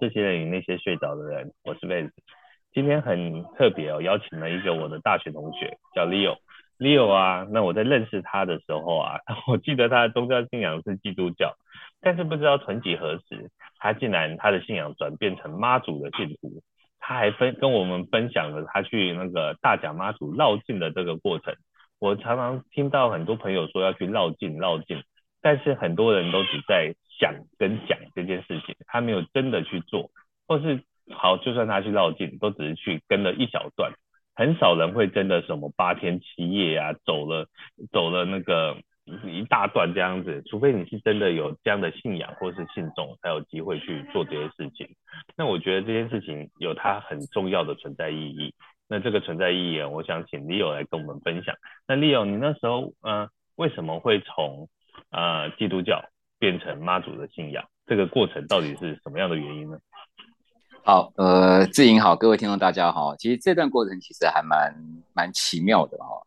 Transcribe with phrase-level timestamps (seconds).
[0.00, 2.12] 这些人与那些睡着的人，我是贝子。
[2.72, 6.36] 今天很特别哦，邀请了一个我的大学同学，叫 Leo。
[6.78, 11.54] Leo 啊，那我在认识他的时候啊， 我记得他的宗教信仰是基督教，
[12.02, 16.62] 但是不知道曾几何时，他竟然他的信仰转变成妈祖的信徒。
[16.98, 21.54] 他还分跟我们分享了他去那个大甲妈祖绕境的这个过程。
[21.98, 25.02] 我常常听到很多朋友说要去绕境绕境，
[25.40, 30.10] 但是很多人都只在想跟讲这件事情，他没有真的去做，
[30.46, 33.92] 或是好，就算他去绕境，都只是去跟了一小段。
[34.34, 37.46] 很少人会真的什么八天七夜啊，走了
[37.90, 38.76] 走了那个
[39.24, 44.88] 一大段这样子，除非你是真的有这样的信仰或是信众，才有机会去做这些事情。
[45.38, 48.52] 那我觉得这件事情有它很重要的存在意义。
[48.88, 51.56] 那这个存在意义，我想请 Leo 来跟我们分享。
[51.88, 54.68] 那 Leo，你那时候呃为什么会从
[55.10, 56.04] 呃基督教
[56.38, 57.64] 变成妈祖的信仰？
[57.86, 59.78] 这个过程到底是什么样的原因呢？
[60.84, 63.16] 好，呃，志颖好，各位听众大家好。
[63.16, 64.74] 其实这段过程其实还蛮
[65.12, 66.22] 蛮奇妙的哈。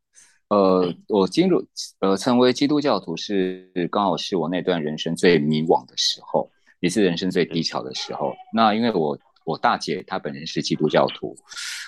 [0.49, 1.65] 呃，我进入
[1.99, 6.49] 呃成为基督教徒是刚好是我那段人生最迷惘的时候，
[6.79, 8.33] 也是人生最低潮的时候。
[8.53, 9.17] 那因为我
[9.49, 11.35] 我大姐她本人是基督教徒，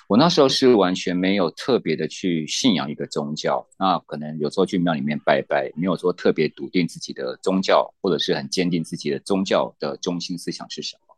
[0.08, 11.16] 我那时候是完全没有特别的去信仰一个宗教，那可能有时候去庙里面拜拜，没有说特别笃定自己的宗教，或者是很坚定自己的宗教的中心思想是什么。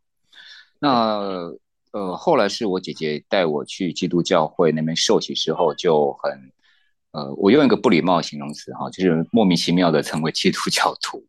[0.80, 1.53] 那
[1.91, 6.52] 呃，后来是我姐姐带我去基督教会那边受洗之后，就很
[7.11, 11.23] 呃，我用一个不礼貌形容词哈，就是莫名其妙的成为基督教徒。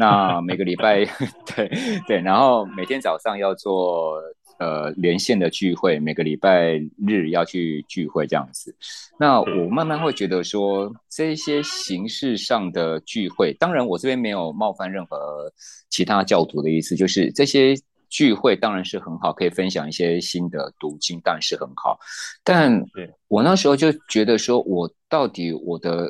[0.00, 1.04] 那每个礼拜
[1.54, 1.68] 对
[2.06, 4.14] 对，然后每天早上要做
[4.58, 8.74] 呃连线的聚会，每个礼拜日要去聚会这样子。
[9.18, 15.52] 那我慢慢会觉得说，这些形式上的聚会，当然我这边没有冒犯任何
[15.90, 17.74] 其他教徒的意思，就是这些。
[18.08, 21.98] 聚会当然是很好，可以分享一些新的，读经当然是很好。
[22.44, 22.80] 但
[23.26, 26.08] 我那时候就觉得说，我到底我的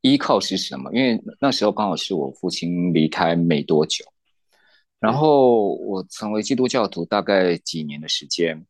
[0.00, 0.92] 依靠是什么？
[0.92, 4.04] 因为那时候刚好是我父亲离开没多久，
[5.00, 8.64] 然后我成为基督教徒大概几年的时间。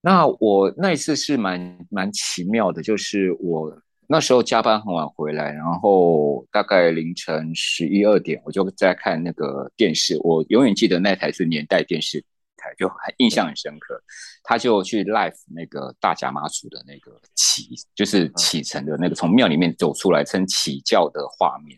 [0.00, 3.76] 那我那一次是蛮蛮奇妙的，就是我。
[4.08, 10.16] 那时候加班很晚回来，然后大概凌晨十一二点，我就在看那个电视。
[10.22, 12.24] 我永远记得那台是年代电视
[12.56, 14.00] 台，就很印象很深刻。
[14.44, 21.76] 他就去 live 那个大甲妈祖的那个启，就是启程的那个从庙里面走出来称启教的画面。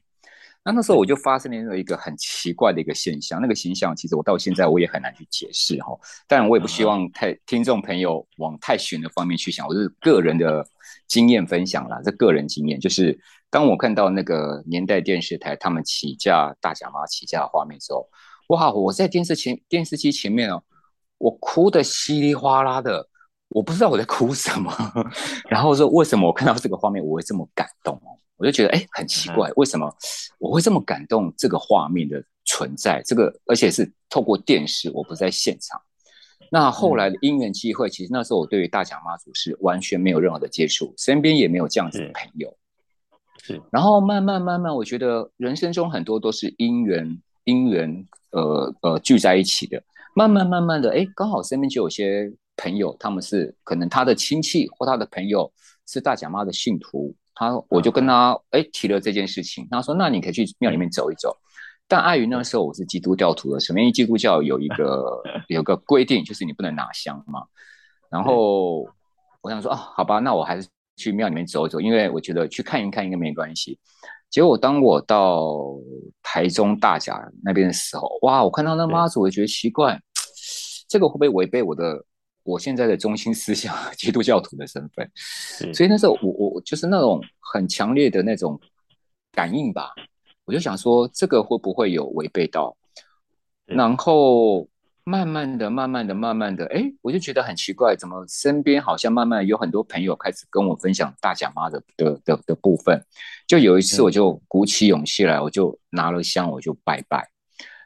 [0.65, 5.89] 那那时候我就发生了一个很奇怪的一个现象，那个形象其实我到现在我也很难去解释哈。
[6.27, 10.67] 但我也不希望太听众朋友往太玄的方面去想，我是个人的。
[11.07, 13.19] 经验分享啦，这个人经验就是，
[13.51, 18.09] 当我看到那个年代电视台他们起价大甲妈起价的画面之后，
[18.49, 18.71] 哇！
[18.73, 20.63] 我在电视前电视机前面哦，
[21.19, 23.07] 我哭得稀里哗啦的，
[23.49, 24.73] 我不知道我在哭什么。
[25.49, 28.17] 然后说为什么我看到这个画面我会这么感动哦？
[28.39, 29.95] 我就觉得哎，很奇怪，为什么
[30.39, 31.33] 我会这么感动？
[31.37, 35.81] 这个画面的存在，这个而且是透过电视，我不在现场。
[36.51, 42.57] 那后来的因缘机会，其实那时候我对于大甲妈祖是完全没有任何的接触，身边也没有这样子的朋友。
[43.43, 49.83] 是，然后慢慢慢慢，我觉得人生中很多都是因缘因缘，呃呃聚在一起的。
[50.15, 55.53] 慢慢慢慢的，哎，刚好身边就有些朋友，他们是可能他的亲戚或他的朋友
[55.87, 61.37] 是大甲妈的信徒，他我就跟他哎提了这件事情，他说那你可以去庙里面走一走。
[61.87, 63.81] 但碍于那时候我是基督教徒的，什么？
[63.81, 67.43] 因为基督教有一个 有个规定，就是你不能拿香嘛。
[68.11, 68.81] 然后
[69.41, 73.79] 我想说啊，好吧，那我还是去庙里面走一走，因为我觉得去看一看应该没关系。
[74.29, 75.57] 结果当我到
[76.23, 79.99] 台中大甲那边的时候，哇，我看到那妈祖，我觉得奇怪，
[80.89, 82.05] 这个会不会违背我的
[82.43, 85.11] 我现在的中心思想， 基督教徒的身份？
[85.73, 88.61] 所以那时候我我就是那种很强烈的那种
[89.33, 89.91] 感应吧。
[90.45, 92.77] 我就想说，这个会不会有违背到？
[93.65, 94.69] 然后
[95.05, 103.03] 慢慢的、慢慢的、慢慢的，哎，我就觉得很奇怪，怎么身边好像慢慢有很多朋友开始跟我分享大甲妈的的的的部分。
[103.47, 107.31] 就有一次，我就鼓起勇气来，我就拿了香，我就拜拜。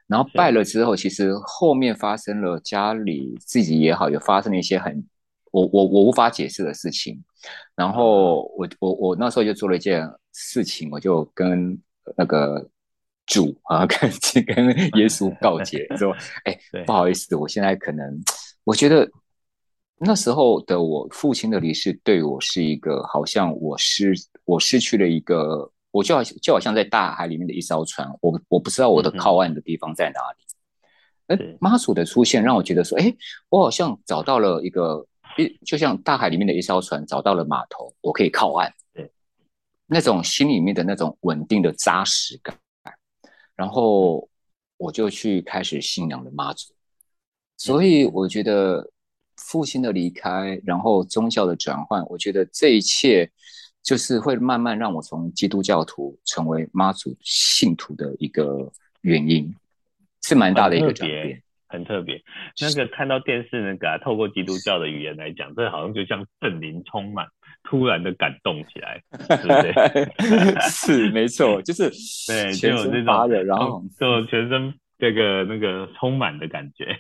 [0.09, 5.05] 然后拜了之后，其实后面发生了家里自己也好，有发生了一些很
[5.53, 7.23] 我我我无法解释的事情。
[7.77, 11.81] 然后我我我那时候就做了一件事情，我就跟。
[12.17, 12.69] 那个
[13.27, 14.11] 主啊， 跟
[14.45, 14.67] 跟
[14.99, 16.13] 耶稣告解说：
[16.45, 18.21] “哎，不好意思，我现在可能，
[18.65, 19.09] 我觉得
[20.01, 24.13] 那时候的我父亲的离世，对我是一个好像我失
[24.45, 31.37] 我失去了一个，我就好就好像在大海里面的一艘船，我我不知道我的靠岸的地方在哪里。
[31.41, 33.15] 哎，妈祖的出现让我觉得说，哎，
[33.49, 38.73] 我好像找到了一个一，就像大海里面的一艘船找到了码头，我可以靠岸。
[38.93, 39.11] 对，
[39.87, 42.57] 那种心里面的那种稳定的扎实感，
[43.55, 44.29] 然后
[44.77, 46.75] 我就去开始信仰了妈祖。
[47.57, 48.91] 所以我觉得
[49.37, 53.31] 父亲的离开，然后宗教的转换，我觉得这一切
[53.83, 58.71] 就是会慢慢让我从基督教徒成为妈祖信徒的一个
[59.01, 59.55] 原因。
[60.25, 61.43] 是蛮大的一个转变，
[61.73, 62.21] 很特别。
[62.61, 67.27] 那个看到电视那个、啊，透过基督教的语言来讲，这好像就像圣灵充满，
[67.65, 70.61] 突然的感动起来，对不对？
[70.69, 71.91] 是没错，就是
[72.29, 76.97] 对，就有这种，然后就全身这个那个充满的感觉。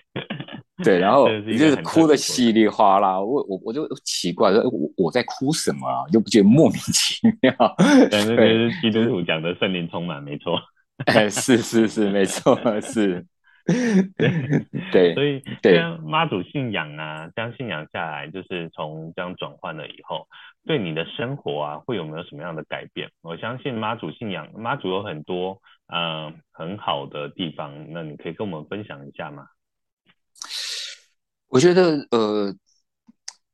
[0.83, 6.03] 对，然后 你就是哭的稀里哗啦，我我我就奇怪，说我我在哭什么啊？
[6.13, 7.55] 又不觉得莫名其妙。
[8.11, 10.61] 对，那是基督徒讲的圣灵充满，没错。
[11.07, 13.25] 哎，是是是，没错，是，
[14.93, 20.27] 对，所以这样妈祖信仰啊，这样信仰下来，就是从这样转换了以后，
[20.67, 23.09] 对你的生活啊，会有没有什么样的改变？
[23.21, 29.47] 我相信妈祖信仰，妈祖有很多嗯、呃、很好的地方，那你可以跟我们分享一下吗？
[31.49, 32.55] 我觉得呃，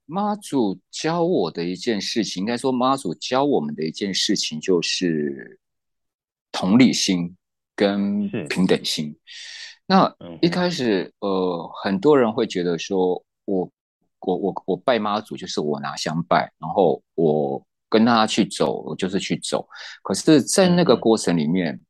[0.07, 5.61] 妈祖教我的一件事情，应该说妈祖教我们的一件事情就是
[6.51, 7.35] 同理心。
[7.79, 9.17] 跟平等心，
[9.91, 13.15] 那一开始，呃，很多人会觉得说，
[13.47, 13.67] 我，
[14.21, 19.67] 我，我，我拜妈祖就是我拿香拜，然后我跟他去走，我就是去走。
[20.03, 21.81] 可是，在那个过程里面，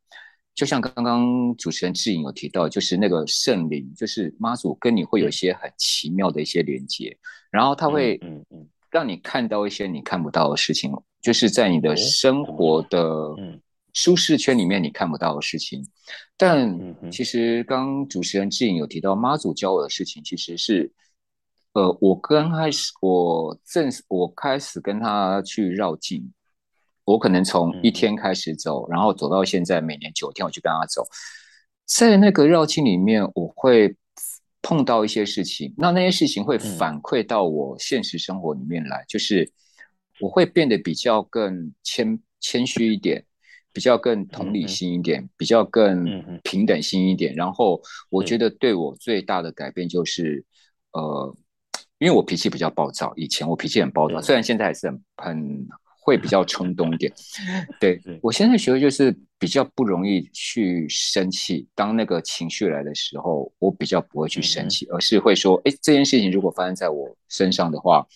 [0.55, 7.19] 就像刚刚主持人志颖有提到，就是那个圣灵，就是妈祖跟你会有一些很奇妙的一些连接，
[7.50, 13.00] 然后他会，嗯嗯，让你看到一些你看不到的事情，就是在你的生活的，
[13.39, 13.61] 嗯。
[13.94, 15.85] 舒适圈里面你看不到的事情，
[16.37, 16.79] 但
[17.11, 20.93] 其实刚主持人志颖有提到妈祖教我的事情，其实是，
[21.73, 26.32] 呃，我刚开始我正我开始跟他去绕境，
[27.05, 31.02] 我可能从一天开始走，然后走到现在每年九天我就跟他走，
[31.87, 33.96] 在那个绕境里面我会
[34.62, 39.50] 碰到一些事情，那那些事情会反馈到我现实生活里面来，就是
[40.20, 43.25] 我会变得比较更谦谦虚一点。
[43.73, 47.35] 比较更同理心一点，嗯、比较更平等心一点。
[47.35, 47.81] 嗯、然后
[48.11, 50.44] 我觉得对我最大的改变就是，
[50.93, 51.37] 呃，
[51.99, 55.69] 因为我脾气比较暴躁，以前我脾气很暴躁，虽然现在还是很很
[56.00, 57.12] 会比较冲动一点。
[57.79, 68.06] 对，我现在学会就是比较不容易去生气，当那个情绪来的时候，我比较不会去生气，嗯、而是会说，哎，这件事情如果发生在我身上的话，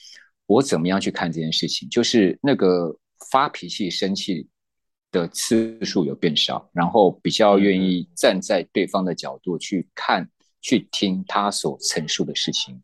[0.46, 1.88] 我怎么样去看这件事情？
[1.88, 2.96] 就是那个
[3.31, 4.48] 发脾气、生气。
[5.12, 10.29] 的次数有变少，然后比较愿意站在对方的角度去看、
[10.61, 12.82] 去听他所陈述的事情，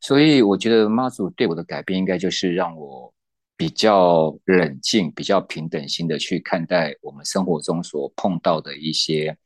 [0.00, 3.12] 所以我觉得妈祖对我的改变，应该就是让我
[3.56, 9.36] 比较冷静、比较平等心的去看待我们生活中所碰到的一些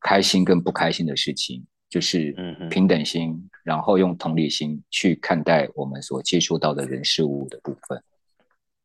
[0.00, 2.34] 开心跟不开心的事情，就是
[2.70, 8.02] 平等心，然后用同理心去看待我们所接触到的人事物的部分。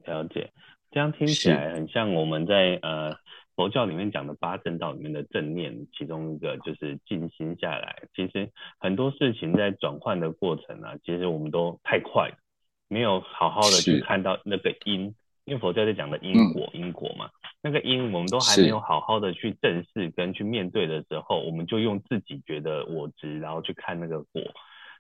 [0.06, 0.50] 了解。
[0.92, 3.16] 这样听起来很像我们在呃
[3.56, 8.04] 佛教里面讲的八正道里面的正念，其中一个就是静心下来。
[8.16, 12.32] 其实很多事情在转换的过程啊，其实我们都太快，
[12.88, 15.14] 没有好好的去看到那个因，
[15.46, 17.30] 因为佛教在讲的因果，因果嘛，
[17.62, 24.42] 那个因我们都还没有好好的去正视跟去面对的时候，我们就用自己觉得我值，然后去看那个果，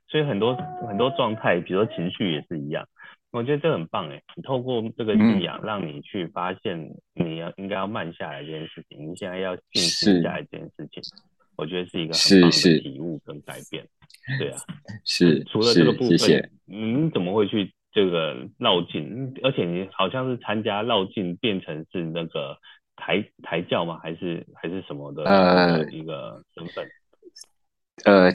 [0.07, 0.55] 所以很多
[0.87, 2.87] 很多状态，比如说情绪也是一样。
[3.31, 4.21] 我觉得这很棒哎！
[4.35, 11.03] 你透过这个信仰，让你去发现你要应该要慢下来这件事情，你现在要静心下来这件事情，
[11.57, 13.85] 我觉得是一个很棒的体悟跟改变。
[14.39, 14.57] 对啊，
[15.05, 15.43] 是。
[15.43, 19.33] 除了这个部分，你怎么会去这个绕境？
[19.43, 22.57] 而且你好像是参加绕境，变成是那个
[22.95, 23.99] 台台教吗？
[24.01, 26.83] 还是还是什么的一个身份？
[26.85, 26.89] 呃，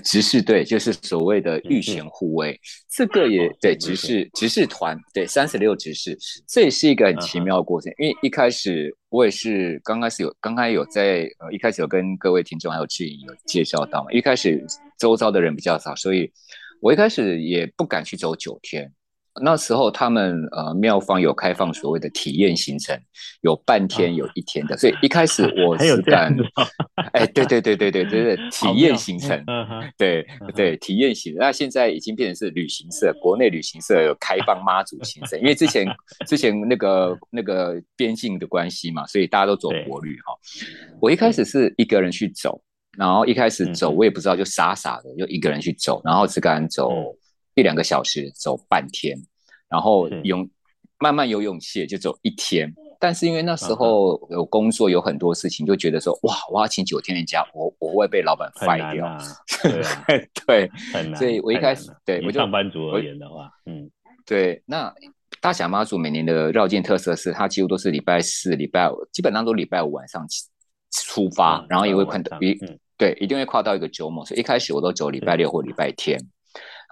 [0.02, 7.92] 执事队就是所谓的御前护卫，这个也对，执事执事团对三十六执事，这也是一个很奇妙的过程。
[7.99, 14.64] 因为一开始我也是刚开始有刚开始有在呃一开始有跟各位听众还有志颖有介绍到嘛，一开始
[14.99, 16.31] 周遭的人比较少，所以
[16.81, 18.92] 我一开始也不敢去走九天。
[19.41, 22.95] 那时候他们呃庙方有开放所谓的体验行程，
[23.41, 26.37] 有半天有一天的，所以一开始 我是敢，
[27.12, 29.43] 哎，对对对对对对对， 体验行程，
[29.97, 31.41] 对对体验行程。
[31.41, 35.87] 那现在已经变成是旅行社，国内旅行社有开放妈祖行程，因为之前
[36.27, 40.35] 之前那个那个边境的关系嘛，所以大家都走国旅哈。
[41.01, 42.61] 我一开始是一个人去走，
[42.99, 46.91] 然后一开始走，我也不知道，就傻傻的就一个人去走，然后只敢走
[47.54, 49.16] 一两个小时，走半天，
[49.68, 50.49] 然后勇
[50.99, 52.73] 慢慢有勇气就走一天。
[52.99, 59.18] 但是因为那时候有工作，有很多事情，就觉得说哇，我要请九天的假，我我会被老板 fire 掉。
[60.06, 61.16] 对，对，很难。
[61.16, 63.90] 所以我一开始对我就上班族而言的话，嗯，
[64.25, 64.62] 对。
[64.66, 64.94] 那
[65.40, 70.25] 大甲妈祖每年的绕境特色是，它几乎都是礼拜四、礼拜五，基本上都礼拜五晚上
[70.92, 72.56] 出发，然后也会看到一
[72.97, 74.25] 对，一定会跨到一个周末。
[74.25, 76.16] 所以一开始我都走礼拜六或礼拜天，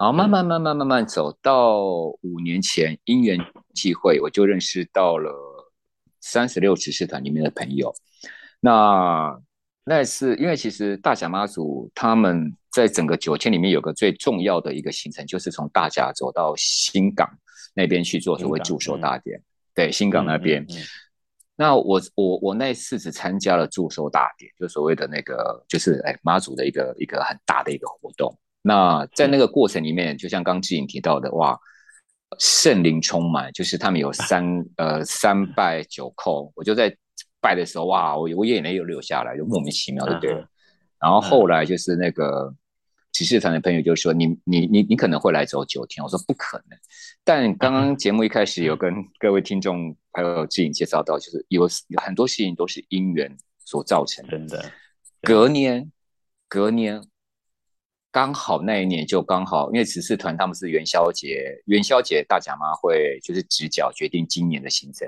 [0.01, 1.77] 然后慢慢慢慢慢慢走到
[2.21, 3.37] 五年前，因缘
[3.75, 5.31] 际会，我就认识到了。
[6.23, 7.91] 三十六骑士团里面的朋友，
[8.59, 9.39] 那
[9.83, 17.27] 那是因为其实大甲妈祖他们在整个九天里面有个最重要的一个行程，就是从大甲走到新港
[17.75, 19.37] 那边去做所谓祝寿大典。
[19.39, 19.43] 嗯、
[19.75, 20.63] 对，新港那边。
[20.63, 20.77] 嗯嗯、
[21.55, 28.35] 那我我我那次只参加了祝寿大典，就所谓的那个就是哎妈祖的一个一个很大的一个活动。
[28.61, 31.59] 那在那个过程里面，就像刚志颖提到的，哇。
[32.39, 36.95] 圣灵充满，就是他们有三呃三拜九叩，我就在
[37.41, 40.33] 拜的时候，哇，我我眼泪又流下来，就莫名其妙的对。
[40.33, 40.45] Uh huh.
[41.01, 42.55] 然后后来就是那个
[43.11, 46.79] 骑士团的朋友就说：“你你你你可能会来走九天。”我说：“不可能。”
[47.25, 54.31] 但刚刚节目一开始有跟各位听众还有志颖介绍到，就是有有很多事情都是因缘所造成的。
[54.37, 54.71] 真的，
[55.21, 55.91] 隔年，
[56.47, 57.03] 隔年。
[58.11, 65.07] 刚好那一年就刚好，因为执事团他们是元宵节，元宵节大甲妈会就是直角决定今年的行程。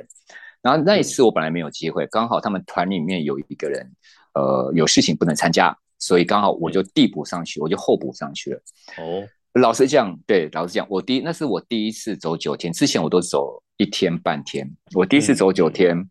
[0.62, 3.92] 然后那一次我本来没有机会，刚好他们团里面有一个人，
[4.34, 8.62] 呃，有事情不能参加，所以刚好我就递补上去，我就候补上去了。
[8.98, 9.28] 哦，
[9.60, 15.98] 老实讲，对，老实讲，我第那是我第一次走九天，之前我都走一天半天，我第一次走九天。
[15.98, 16.10] 嗯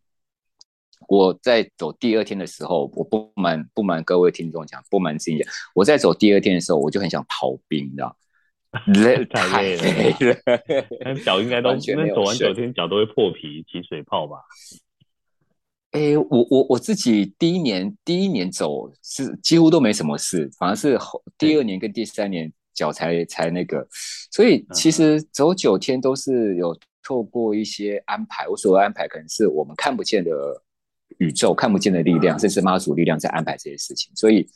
[1.13, 8.17] 我在走第二天的时候，我不瞒不瞒各位听众讲，不瞒自己讲，我在走第二天的时候，我就很想逃兵，你知道？
[8.95, 14.39] 累太累了， 脚应该都那走完九天脚都会破皮起水泡吧？
[15.91, 23.87] 哎、欸，我我我自己第一年第一年走是几乎都没什么事，反而是后第二年跟第三年脚才才那个，
[24.31, 30.31] 所以其实走九天都是有透过一些安排，我所谓安排可能是我们看不见的。
[31.19, 34.13] 宇宙看不见的力量，这是妈祖力量在安排这些事情。
[34.15, 34.47] 所以，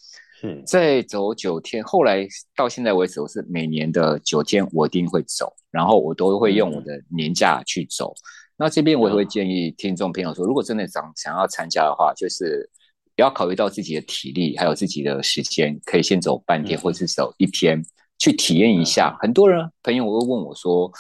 [0.67, 8.15] 在走九天，后来到现在为止，我是每年的九天我一定会走，然后我都会用我的年假去走。
[8.57, 12.69] 那这边我也会建议听众朋友说，如果真的想想要参加的话，就是
[13.17, 17.83] 要考虑到自己的体力还有自己的时间，可以先走半天或是走一天
[18.19, 19.17] 去体验一下。
[19.21, 20.91] 很多人朋友会问我说，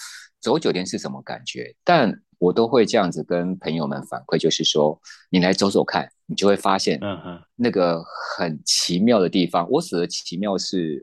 [0.40, 1.74] 走九天是什么感觉？
[1.84, 5.00] 但我都会这样子跟朋友们反馈，就是说，
[5.30, 7.00] 你来走走看，你就会发现，
[7.54, 8.04] 那个
[8.36, 9.66] 很奇妙的地方。
[9.70, 11.02] 我指的奇妙是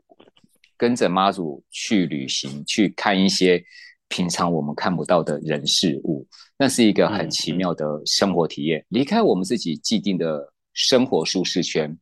[0.76, 3.60] 跟着妈祖去旅行，去看一些
[4.06, 6.24] 平常我们看不到的人事物，
[6.56, 8.86] 那是一个很奇妙的生活体验。
[8.90, 11.98] 离开我们自己既定的生活舒适圈，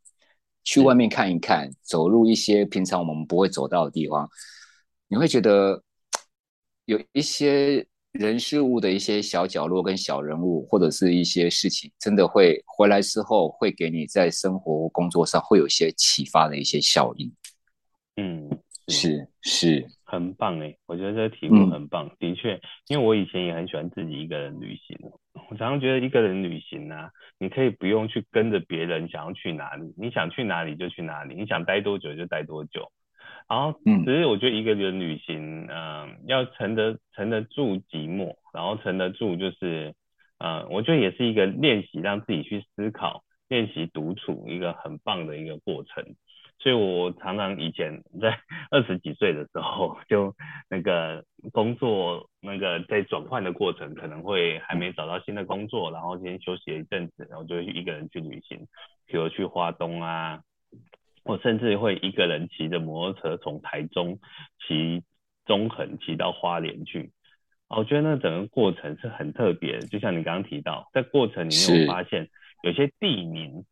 [0.63, 4.29] 去外面看一看，走入一些平常我们不会走到的地方，
[5.09, 5.83] 你会觉得
[6.85, 7.87] 有一些。
[8.13, 17.33] 人事物的一些小角落跟小人物，或者是一些事情，真的会回来之后，会给你在生活工作上会有一些启发的一些效应。
[18.17, 18.51] 嗯，
[18.89, 22.07] 是是，是很棒哎，我觉得这个题目很棒。
[22.07, 24.99] 嗯、的确，因为我以前也很喜欢自己一个人旅行。
[25.49, 32.93] 我常常觉得一个人旅行呢、啊，你可以不用去跟着别人想要去哪里，你想去哪里就去哪里，你想待多久就待多久。
[33.49, 39.95] 然后，只是我觉得一个人旅行，嗯、要沉得沉得住寂寞，然后沉得住就是，
[40.39, 46.05] 呃，我觉得也是一个练习，让自己去思考，练习独处，一个很棒的一个过程。
[46.59, 48.39] 所以我常常以前在
[48.71, 50.35] 二十几岁的时候，就
[50.71, 58.67] 那个工作那个在转换的过程，可能会还没找到新的工作，然后先休息一阵子，然后就一个人去旅行，
[59.07, 60.41] 比如去花东啊。
[61.25, 64.19] 我甚至会一个人骑着摩托车从台中
[64.67, 65.03] 骑
[65.45, 67.13] 中横骑到花莲去，
[67.69, 69.87] 我觉得那整个过程是很特别的。
[69.87, 72.29] 就像你刚刚提到，在过程里面我发现
[72.63, 73.65] 有些地名，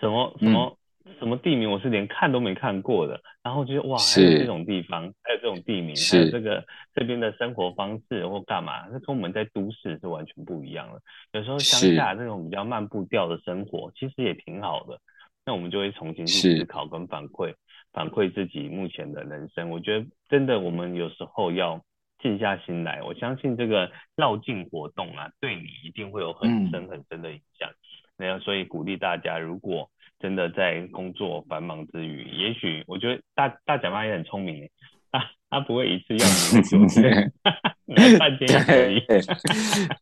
[0.00, 0.76] 什么什么
[1.18, 3.20] 什么地名，我是连看都没看过的。
[3.42, 6.64] 然后觉得哇，还有这种地方，还有这种地名，还有这个
[6.94, 11.00] 这边的生活方式或干嘛，那跟我们在都市是完全不一样的。
[11.32, 15.00] 有时候乡下这种比较慢步调的生活，其实也挺好的。
[15.48, 17.54] 那我们就会重新去思考跟反馈，
[17.90, 19.70] 反馈自己目前的人生。
[19.70, 21.82] 我觉得真的，我们有时候要
[22.18, 23.00] 静下心来。
[23.02, 27.70] 我相信这个绕境活动啊，对你一定会有很深很深的影响。
[28.18, 29.88] 那、嗯、所以鼓励大家，如果
[30.18, 34.68] 真的在工作繁忙之余，也许我觉得大大甲妈也很聪明，
[35.10, 37.32] 他 他不会一次要你九千，
[38.18, 39.00] 半天可以。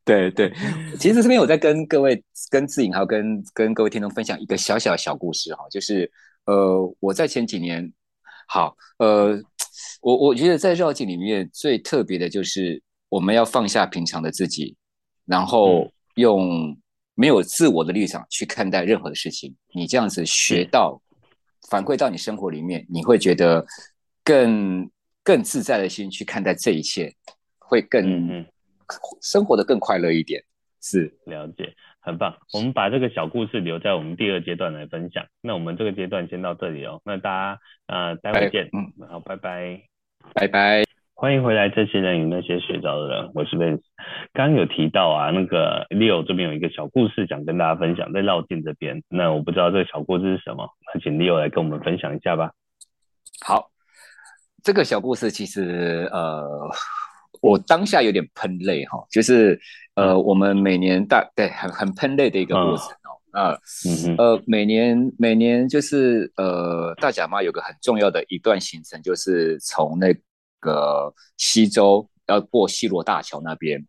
[0.04, 0.52] 对对，
[0.98, 6.10] 其实这边我在跟各位、跟志颖还有跟跟各位听众分享一个小小的小故事哈，就是
[6.46, 7.92] 呃，我在前几年，
[8.48, 9.40] 好呃，
[10.02, 14.76] 我我觉得在绕境里面最特别的就是我们要放下平常的自己，
[15.24, 16.76] 然后用。
[17.18, 21.00] 没有自我的立场去看待任何的事情，你这样子学到，
[21.70, 23.64] 反馈到你生活里面，你会觉得
[24.22, 24.86] 更
[25.26, 27.12] 更自在的心去看待这一切，
[27.58, 28.46] 会更、嗯、
[29.20, 30.40] 生活的更快乐一点。
[30.80, 32.32] 是，了解，很棒。
[32.54, 35.26] 我们把这个小故事留在我们第二阶段来分享。
[35.40, 37.02] 那我们这个阶段先到这里哦。
[37.04, 38.70] 那大家呃，待会见。
[38.72, 39.82] 嗯，好，拜拜，
[40.32, 40.84] 拜拜。
[41.14, 43.56] 欢迎回来，这些人与那些学着的人，我是。
[44.32, 49.02] 刚刚有提到啊，那个 Leo 这边有一个小故事想跟大家分享，在绕境这边。
[49.08, 52.52] 那我不知道这个小故事是什么，那请 Leo 来跟我们分享一下吧。
[53.44, 53.70] 好，
[54.66, 56.44] 这个小故事其实呃，
[57.40, 59.56] 我当下有点喷泪哈，就是
[59.94, 63.14] 呃，我们每年大对很很喷泪的一个过程哦。
[63.32, 70.12] 那、呃，嗯呃，每年每年就是呃，大甲妈有个很重要的一段行程，就是从那。
[70.58, 73.80] 个西洲要过西螺大桥那边，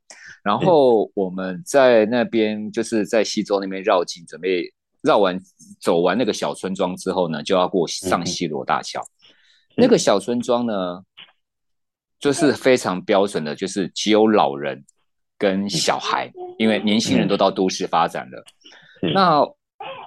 [0.44, 5.40] 然后我们在那边就是在西洲那边绕境，准备绕完
[5.80, 9.02] 走完那个小村庄之后呢，就要过上西螺大桥。
[9.78, 11.02] 那个小村庄呢，
[12.20, 14.84] 就是非常标准的，就是只有老人
[15.38, 18.44] 跟小孩，因为年轻人都到都市发展了。
[19.14, 19.42] 那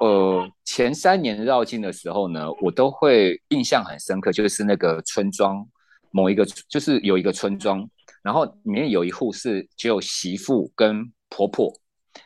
[0.00, 5.66] 呃，前三年绕境的时候呢，我都会印象很深刻，就是那个村庄。
[6.12, 7.88] 某一个就是有一个村庄，
[8.21, 11.73] 然后里面有一户是只有媳妇跟婆婆，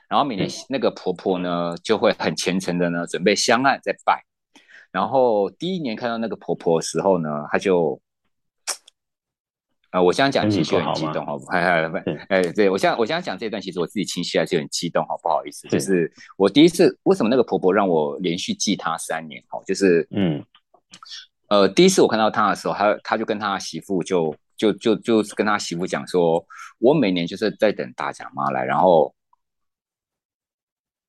[0.08, 4.24] 然后每年那个婆婆呢就会很虔诚的呢准备香案在拜，
[4.94, 8.00] 然后第一年看到那个婆婆的时候呢，她就，
[9.90, 11.50] 啊、呃，我现在讲情绪很激动，好不好？
[11.50, 11.82] 哎
[12.28, 15.66] 哎，对我现在我现在讲这段，其实我自己情绪还是有点激动，好不好意思？
[15.66, 19.42] 就是我第一次为什么那个婆婆让我连续记她三年？
[19.50, 20.44] 哦，就是嗯。
[21.48, 26.44] 呃，第一次我看到她的时候，她她就跟她媳妇就就就就跟她媳妇讲说，
[26.78, 29.12] 我每年就是在等大甲妈来，然后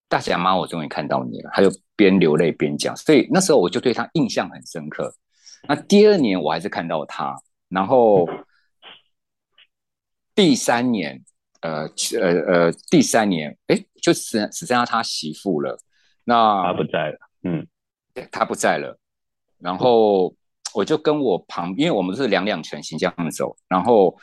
[0.09, 1.51] 大甲妈，我终于看到你了。
[1.53, 5.13] 他就边流泪边讲，所以那时候我就对他印象很深刻。
[5.67, 7.35] 那第二年我还是看到他，
[7.69, 8.27] 然后
[10.35, 11.23] 第三年，
[11.61, 15.77] 呃呃呃，第三年，哎，就只只剩下他媳妇了。
[16.23, 17.67] 那他不在了，嗯，
[18.31, 18.99] 他不在了。
[19.59, 20.35] 然后
[20.73, 24.15] 我就跟我旁，因为我们是两两全行这样走，然后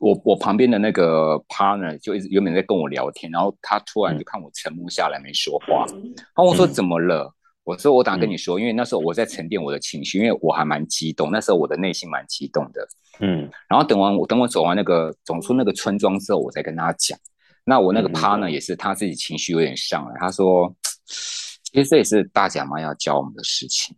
[0.00, 7.32] 我我旁边的那个 partner 就一直原本在跟我聊天，然后他突然就看我沉默下来没说话，然后我说怎么了？
[7.62, 12.88] 我说我等下跟你说，因为那时候我在沉淀我的情绪，因为我还蛮激动，那时候我的内心蛮激动的，
[13.20, 17.16] 嗯，然后等完我等我走完那个走出那个村庄之后，我再跟他讲，
[17.64, 20.74] 那我那个 partner 也是他自己情绪有点上来，他说
[21.06, 23.96] 其实这也是大甲妈要教我们的事情。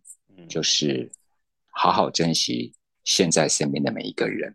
[0.49, 1.09] 就是
[1.71, 2.73] 好好珍惜
[3.05, 4.53] 现在身边的每一个人。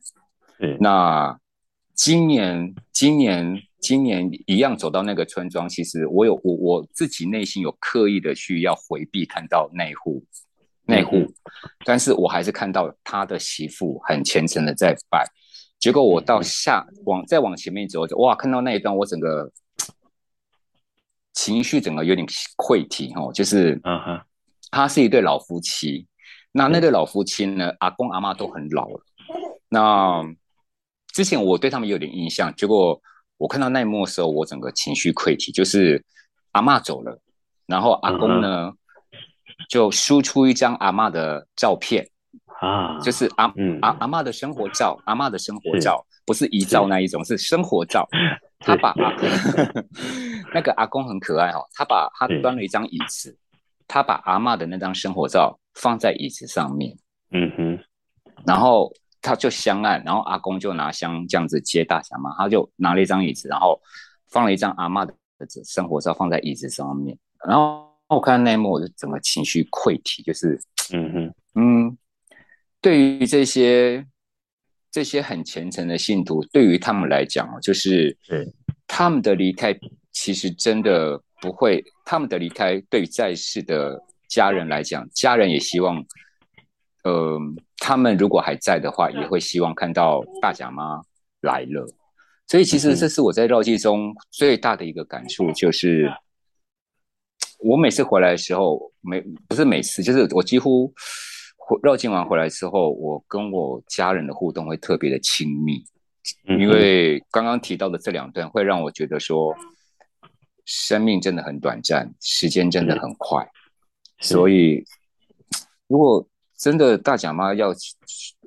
[0.59, 1.39] 嗯，那
[1.93, 10.23] 今年，今年，今年一样走到那个村庄，其实我有我我自己内心有刻意的去要回避看到那户
[10.85, 11.25] 那户，
[11.85, 15.25] 但是我还是看到他的媳妇很虔诚的在拜。
[15.79, 19.51] 结果我到下往再往前面走，哇，看到那一段，我整个
[21.33, 22.25] 情绪整个有点
[22.57, 24.21] 溃堤哦，就是嗯哼。
[24.69, 26.05] 他是一对老夫妻，
[26.51, 27.71] 那那对老夫妻呢？
[27.79, 29.01] 阿公阿妈都很老了。
[29.69, 30.21] 那
[31.17, 33.01] 之前我对他们有点印象，结果
[33.39, 35.51] 我看到那一幕的时候，我整个情绪溃堤。
[35.51, 36.05] 就是
[36.51, 37.19] 阿妈走了，
[37.65, 38.71] 然后阿公呢
[39.67, 42.07] 就输出一张阿妈的照片
[42.61, 43.51] 啊，就是阿
[43.81, 48.07] 阿阿妈的生活照，阿妈的生活照，不是遗照那一种，是生活照。
[48.61, 49.11] 他把阿
[50.53, 53.35] 那个阿公很可爱哦，他把他端了一张椅子。
[53.87, 56.95] 他把阿嬷的那张生活照放在椅子上面，
[57.31, 57.79] 嗯哼，
[58.45, 58.93] 然后
[59.27, 63.79] 他就香案，然后阿公就拿香这样子接大侠妈，他就拿了一张椅子，然后
[64.29, 65.13] 放了一张阿嬷的
[65.65, 70.59] 生活照放在椅子上面，然后我看到那一幕，我就整个情绪溃堤，就是，
[70.93, 71.97] 嗯哼，嗯，
[72.81, 74.05] 对于这些
[74.89, 78.17] 这些很虔诚的信徒，对于他们来讲，就是，
[78.87, 79.77] 他们的离开
[80.11, 81.21] 其实真的。
[81.39, 83.95] 不会，他们的离开对于在世的
[84.27, 86.03] 家人来讲，家人也希望，
[87.07, 87.39] 呃，
[87.77, 91.01] 他们如果还在的话，也会希望看到大甲妈
[91.41, 91.87] 来了。
[92.47, 96.11] 所以，其实这是我在绕境中最大的一个感触，就是
[97.59, 100.93] 我每次回来的时候，每不是每次，就是我几乎
[101.81, 105.83] 绕境完回来之后，我跟我家人的互动会特别的亲密，
[106.59, 109.55] 因为刚刚提到的这两段会让我觉得说，
[110.65, 113.45] 生命真的很短暂，时间真的很快，
[114.19, 114.83] 所以
[115.87, 117.73] 如果真的大甲妈要，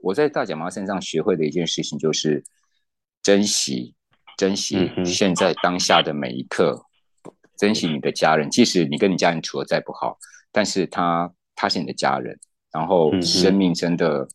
[0.03, 2.45] 我在大甲妈身上学会的一件事情就是
[3.23, 3.95] 珍惜。
[4.37, 6.83] 珍惜现在当下的每一刻，
[7.59, 10.17] 珍惜你的家人，即使你跟你家人处的再不好，
[10.51, 12.39] 但是他他是你的家人。
[12.73, 14.27] 然后生命真的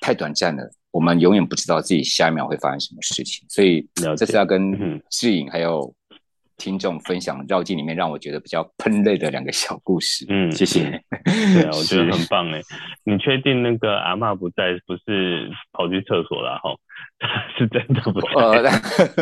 [0.00, 3.46] 太短暂了，我们永远不知道自己下一秒会发生什么事情。
[3.50, 3.86] 所以
[4.16, 5.94] 这是要跟志颖还有
[6.60, 10.26] 听众分享绕境里面让我觉得比较喷泪的两个小故事。
[10.28, 11.02] 嗯， 谢谢。
[11.24, 12.60] 对啊， 我觉得很棒哎。
[13.04, 16.70] 你确定那个阿嬷不在，不是跑去厕所了哈？
[17.56, 18.62] 是真的不错，呃，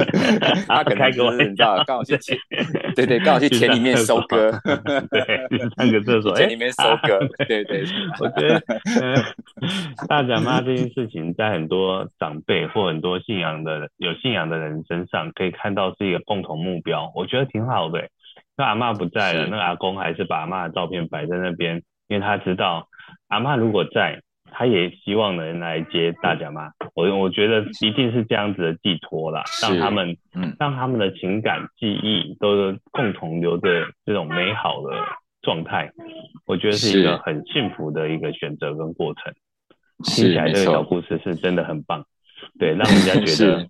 [0.69, 2.39] 他可能开个玩笑，刚好去田，
[2.95, 4.53] 对对，刚好 去田里面收割，
[5.11, 7.85] 对，上个厕所，田里面收割，对对。
[8.21, 8.63] 我觉得，
[10.07, 18.09] 大甲妈这件事情，在很多长辈或很多信仰的有信仰的人身上，可以看到是一个共同目标，我觉得挺好的。
[18.57, 22.87] 那阿嬷不在了，那个阿公还是把阿嬷的照片摆在那边，因为他知道
[23.27, 24.23] 阿嬷如果在。
[24.51, 34.91] 他也希望能来接大甲妈，我我觉得一定是这样子的寄托啦，让他们，嗯，让他们的情感记忆都共同留着这种美好的
[35.43, 35.91] 状态，
[36.47, 39.33] 我觉得是一个很幸福的一个选择跟过程。
[40.05, 42.05] 听起来这个小故事是真的很棒，
[42.59, 43.69] 对，让人家 觉得，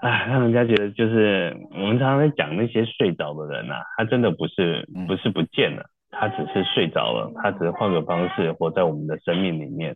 [0.00, 5.84] 哎，让人家觉得就是我们常常在讲那些睡着的人啊，他真的不是不是不见了。
[6.10, 9.94] 他只是睡着了，他只是换个方式活在我们的生命里面。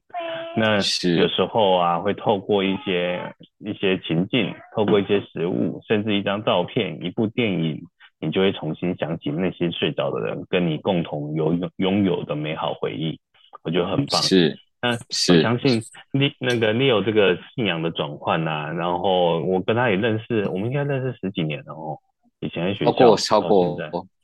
[0.57, 7.81] 那有时候啊，会透过一些一些情境，透过一些食物，甚至一张照片、一部电影，
[8.21, 13.19] 你就会重新想起那些睡着的人，跟你共同拥有拥有的美好回忆。
[13.63, 14.21] 我觉得很棒。
[14.21, 15.81] 是，那我相信
[16.13, 21.97] 你那个 Leo 这个信仰的转换呐，然后我跟他也认识，我们应该认识十几年了哦。
[22.41, 23.77] 以前在学校，超过超过。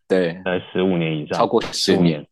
[0.08, 2.26] 对，在十五年以上，超过十年，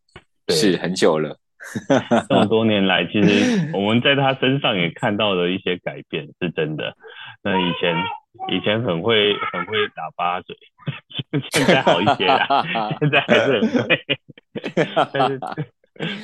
[0.47, 1.37] 对是很久了。
[2.29, 6.95] 这么多年来，其实 我们在他身上也看到了一些改变，是真的。
[7.43, 7.95] 那以前
[8.49, 10.57] 以前很会很会打巴嘴，
[11.51, 12.65] 现在好一些了，
[13.01, 14.05] 现在还是很会。
[15.13, 15.41] 但是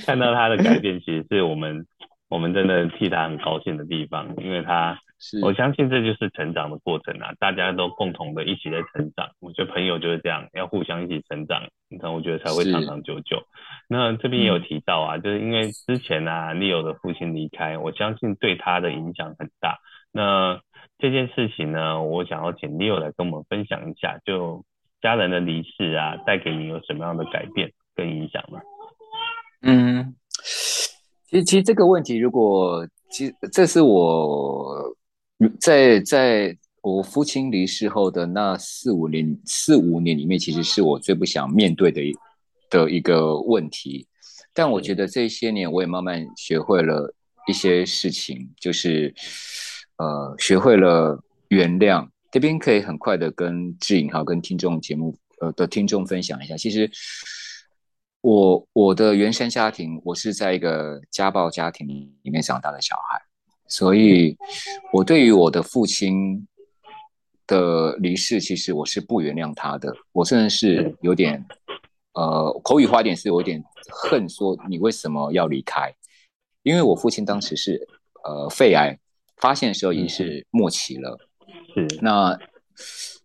[0.07, 1.87] 看到他的改变，其实是我们。
[2.29, 9.31] 我们真的替他很高兴的地方，因为他，是我相信这就是成长的过程啊，大家都共同的一起在成长。
[9.39, 13.41] 我觉得朋友就是这样，要互相一起成长，你看，我觉得才会长长久久。
[13.89, 19.79] 那这边也有提到啊，嗯、就是因为之前啊，Leo 的父亲离开，我相信对他的影响很大。
[20.11, 20.61] 那
[20.99, 24.65] 这件事情呢，我想要请 Leo 来跟我们分享一下，就
[25.01, 28.59] 家人的离世啊，带给你有什么样的改变跟影响呢？
[29.63, 30.15] 嗯。
[31.29, 34.77] 其实，其实这个问题，如果其实这是我
[35.61, 42.17] 在在我父亲离世后的那四五年四五年里面，其实是我最不想面对的一
[42.69, 44.07] 的一个问题。
[44.53, 47.15] 但我觉得这些年，我也慢慢学会了
[47.49, 49.15] 一些事情，就是
[49.97, 52.09] 呃，学会了原谅。
[52.31, 56.91] 这边可以很快的跟志颖好跟听众节目呃的听众分享一下，其实。
[58.25, 63.21] 我我的原生家庭，我是在一个家暴家庭里面长大的小孩，
[63.73, 64.37] 所以，
[64.93, 66.47] 我对于我的父亲
[67.47, 71.43] 的离世，其实我是不原谅他的，我甚至是有点，
[72.13, 75.91] 呃，口语化一点是有点恨，说你为什么要离开？
[76.63, 77.81] 因为我父亲当时是
[78.25, 78.95] 呃肺癌，
[79.39, 81.19] 发现的时候已经是末期了，
[81.75, 82.39] 嗯那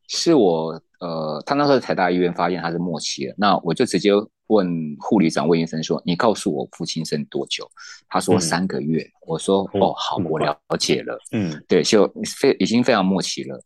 [0.07, 4.11] 是我呃，他那时候在台大医院发现他是末期了，那我就直接。
[4.47, 7.69] 问护理长问医生说：“你告诉我父亲剩多久？”
[8.07, 9.01] 他说：“三个月。
[9.01, 13.61] 嗯”我说：“哦，好，我了解了。”嗯，对，就非已经非常默契了。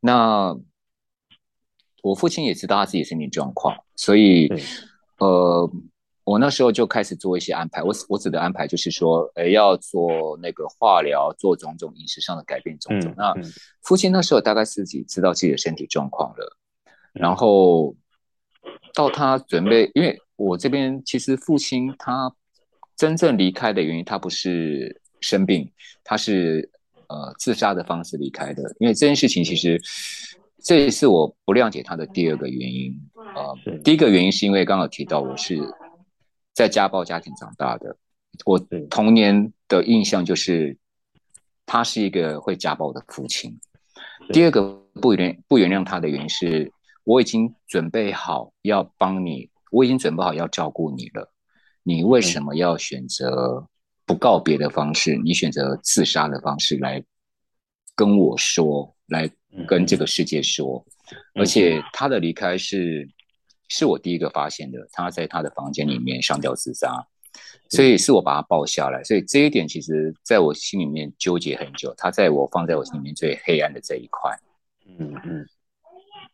[0.00, 0.54] 那
[2.02, 4.48] 我父亲也知道他自己身体状况，所以
[5.18, 5.70] 呃，
[6.24, 7.82] 我那时候就开始做一些安排。
[7.82, 13.10] 我我指的安排就是说，呃，要做那个化疗，做种种饮食上的改变，种种。
[13.12, 13.34] 嗯、那
[13.82, 17.96] 父亲那时候大概自己知道自己的身体状况了，嗯、然后。
[18.98, 22.34] 到他准备，因为我这边其实父亲他
[22.96, 25.70] 真正离开的原因，他不是生病，
[26.02, 26.68] 他是
[27.06, 28.60] 呃自杀的方式离开的。
[28.80, 29.80] 因为这件事情其实
[30.64, 33.54] 这也是我不谅解他的第二个原因啊。
[33.66, 35.60] 呃、第一个原因是因为刚刚提到我是
[36.52, 37.96] 在家暴家庭长大的，
[38.44, 38.58] 我
[38.90, 40.76] 童年的印象就是
[41.66, 43.56] 他是一个会家暴的父亲。
[44.32, 44.60] 第二个
[45.00, 46.72] 不原不原谅他的原因是。
[47.08, 51.32] 我已经准备好要帮你我已经准备好要照顾你了，
[51.82, 53.66] 你为什么要选择
[54.04, 55.16] 不告别的方式？
[55.16, 57.02] 你选择自杀的方式来
[57.96, 59.30] 跟我说，来
[59.66, 60.84] 跟这个世界说，
[61.34, 63.08] 而且他的离开是
[63.68, 67.06] 是我第一个发现的，他在他的房间里面上吊自杀，
[67.70, 74.38] 所以是我把他抱下来，所以这一点其实在我心里面纠结很久，他在我放在我心里面最黑暗的这一块，
[74.98, 75.46] 嗯嗯，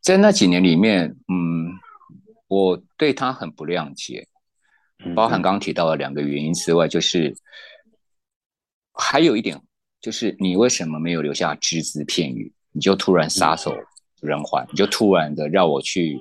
[0.04, 1.72] 在那几年里面，嗯，
[2.46, 4.28] 我对他很不谅解，
[5.16, 7.34] 包含刚刚提到的两个原因之外，就是
[8.92, 9.60] 还有一点，
[10.00, 13.74] 就是你为什么没有留下只字片语，你就突然撒手
[14.20, 16.20] 人寰，你就突然的让我去。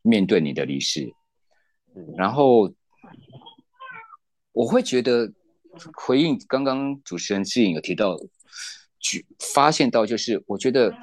[0.00, 1.12] 面对你的离世，
[2.16, 2.72] 然后
[4.52, 5.30] 我会觉得
[5.92, 8.16] 回应刚刚主持人志颖有提到，
[9.52, 10.94] 发现到就是我觉得，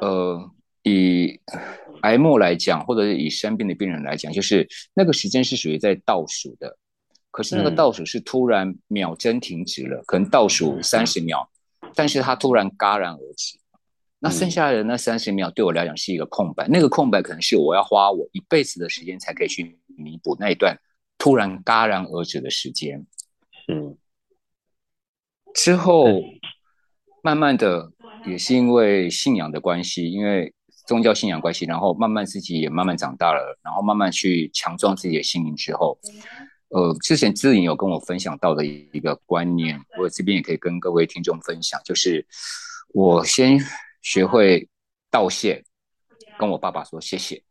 [0.00, 0.50] 呃，
[0.82, 1.40] 以
[2.02, 6.78] 癌末来讲，或者是以生病的病人来讲，就是那个时间是属于在倒数的，
[7.30, 11.50] 可是那个倒数是突然秒针停止了，可能倒数三十秒，
[11.94, 13.58] 但是他突然戛然而止。
[14.20, 20.76] 那剩下的那三十秒对我来讲是一个空白，那个空白可能是我要花我一辈子的时间才可以去弥补那一段
[21.18, 23.06] 突然戛然而止的时间。
[23.68, 23.96] 嗯，
[25.54, 26.20] 之后
[27.22, 27.92] 慢慢的
[28.26, 30.52] 也是因为信仰的关系，因为
[30.88, 35.96] 宗教信仰关系，然后慢慢自己也慢慢长大了，然后慢慢去强壮自己的心灵之后，
[36.70, 42.26] 呃，之前志颖有跟我分享到的一个观念，我这边也可以跟各位听众分享，就是
[42.92, 43.60] 我先。
[44.00, 44.66] 学会
[45.10, 45.62] 道谢，
[46.38, 47.42] 跟我爸爸说谢谢，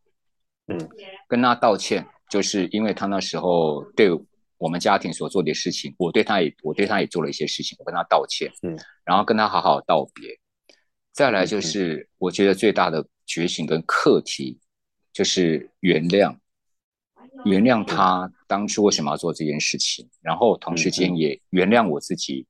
[0.68, 0.90] 嗯，
[1.28, 4.10] 跟他道歉，就是因为他那时候对
[4.58, 10.40] 我们家庭所做的事情，我对他也我对他也做了一些事情，我跟他道歉，嗯，然后跟他好好道别。
[11.18, 14.60] 再来就是我觉得最大的觉醒跟课题，
[15.12, 16.38] 就是原谅，
[17.44, 22.46] 原谅他当初为什么要做这件事情，然后同时间也原谅我自己，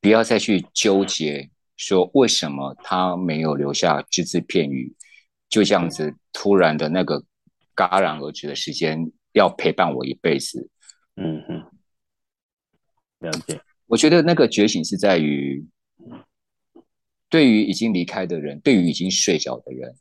[0.00, 1.50] 不要再去纠结。
[1.76, 4.96] 说为什么他没有留下只字片语，
[5.50, 7.22] 就这样子突然的那个
[7.74, 10.70] 戛然而止的时间，要陪伴我一辈子？
[11.16, 11.70] 嗯哼，
[13.18, 13.60] 了解。
[13.84, 15.62] 我觉得那个觉醒是在于，
[17.36, 19.94] 对于已经离开的人，对于已经睡着的人，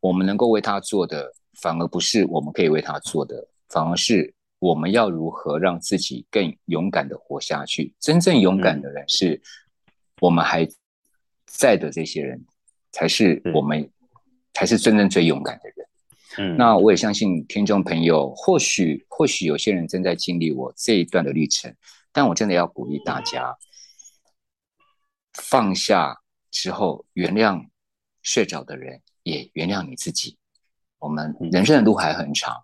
[0.00, 7.92] 我们能够为他做的，反而不是我们可以为他做的，反而是我们要如何让自己更勇敢的活下去。
[7.98, 9.42] 真正勇敢的人是，
[10.20, 10.68] 我们还。
[11.54, 12.42] 在的这些人，
[12.92, 13.86] 才是我们，
[14.54, 15.86] 才是真正最勇敢的人。
[16.38, 21.70] 嗯，那我也相信听众朋友，或许或许有些人正在经历我这一段的历程，
[22.10, 23.54] 但我真的要鼓励大家，
[25.34, 26.21] 放下
[26.52, 27.66] 之后，原谅
[28.22, 30.38] 睡着的人，也原谅你自己。
[30.98, 32.62] 我们人生的路还很长，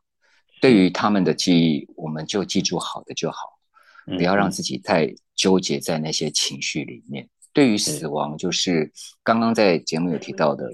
[0.60, 3.58] 对于他们的记忆，我们就记住好的就好，
[4.04, 7.28] 不要让自己太纠结在那些情绪里面。
[7.52, 8.92] 对于死亡，就是
[9.24, 10.70] 刚刚在节目有提到的，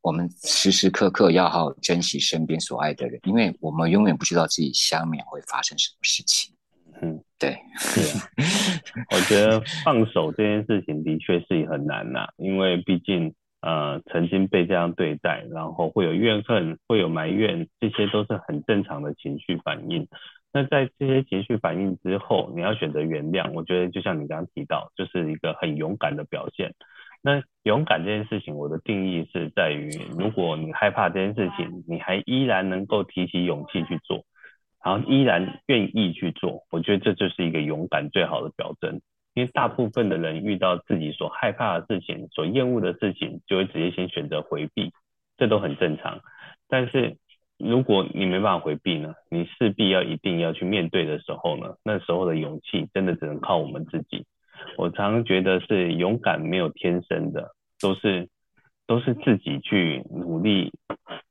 [0.00, 6.54] 我们时时刻刻要好好珍惜身边所爱的人，因为我们永远不知道自己下面会发生什么事情。
[7.42, 8.22] 对，是啊，
[9.10, 20.06] 我觉得放手这件事情的确是很难呐，因为毕竟呃曾经被这样对待，然后会有怨恨，会有埋怨，这些都是很正常的情绪反应。
[20.52, 26.72] 那在这些情绪反应之后，你要选择原谅，我觉得就像你刚刚提到，就是一个很勇敢的表现。
[27.22, 34.24] 那勇敢这件事情，我的定义是在于，如果你害怕这件事情，你还依然能够提起勇气去做，
[34.84, 39.00] 然后依然愿意去做，我觉得这就是一个勇敢最好的表征。
[39.34, 44.92] 因为大部分的人遇到自己所害怕的事情、所厌恶的事情，就会直接先选择回避，
[45.38, 46.20] 这都很正常。
[46.68, 47.16] 但是，
[47.56, 54.26] 如果你没办法回避呢，你势必要一定要去面对的时候呢，那时候的勇气真的只能靠我们自己。
[54.76, 58.28] 我常常觉得是勇敢没有天生的，都是
[58.86, 60.72] 都是自己去努力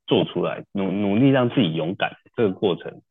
[0.08, 3.02] 做出来，努努力让自己勇敢这个过程。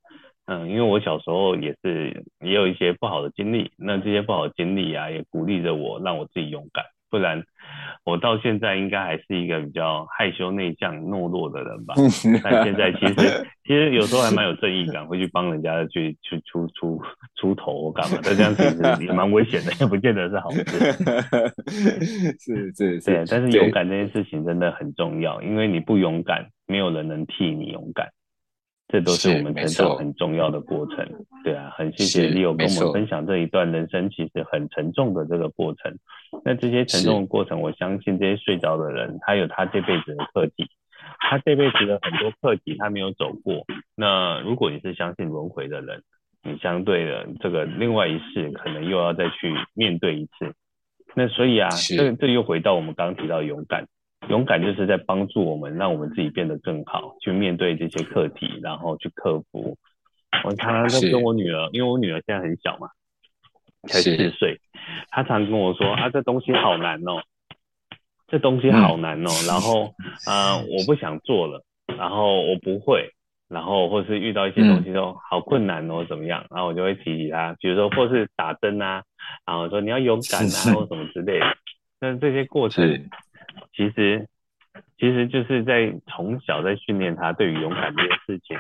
[0.50, 6.84] 嗯，因为我小时候也是也有一些不好的经历，那这些不好的经历啊，也鼓励着我，让我自己勇敢。
[7.08, 7.40] 不然，
[8.04, 11.94] 我到现在应该还是一个比较害羞、内向、懦弱的人吧。
[12.42, 17.00] 但现在其实，其实有时候还蛮有正义感，会去帮人家去去出出
[17.36, 18.18] 出头干嘛？
[18.24, 20.64] 但这样其实也蛮危险的，也不见得是好事。
[22.40, 23.24] 是是是，对。
[23.28, 28.08] 但是勇敢这件事情真的很重要，因为你不勇敢，没有人能替你勇敢。
[28.90, 31.08] 这都是我们成长很重要的过程，
[31.44, 35.96] 对啊，很谢谢 Leo 跟我们分享这一段人生其实很沉重的这个过程。
[36.44, 40.68] 那这些沉重的过程，我相信这些睡着的人，他有他这辈子的课题。
[41.22, 43.64] 他这辈子的很多课题他没有走过。
[43.94, 46.02] 那如果你是相信轮回的人，
[46.42, 50.54] 你相对的这个另外一世可能又要再去面对一次。
[51.14, 53.86] 那所以啊，这这又回到我们刚刚提到勇敢，
[54.28, 59.76] 勇敢就是在帮助我们，让我们自己变得更好，去面对这些课题，然后去克服。
[60.44, 62.88] 我常常在跟我女儿，因为我女儿现在很小嘛，
[63.88, 64.60] 才四岁，
[65.08, 67.22] 她常跟我说啊，这东西好难哦，
[68.28, 69.94] 这东西好难哦，然后
[70.26, 71.64] 啊、呃，我不想做了，
[71.98, 73.10] 然后我不会。
[73.48, 76.46] 然后或是遇到一些东西都好困难哦，怎么样？
[76.50, 79.02] 然后我就会提起她，比如说或是打针啊，
[79.44, 81.46] 然后说你要勇敢啊，或什么之类的。
[81.98, 82.86] 那这些过程，
[83.72, 84.26] 其实
[84.98, 88.56] 其实就是在从小在训练他对于勇敢这件事情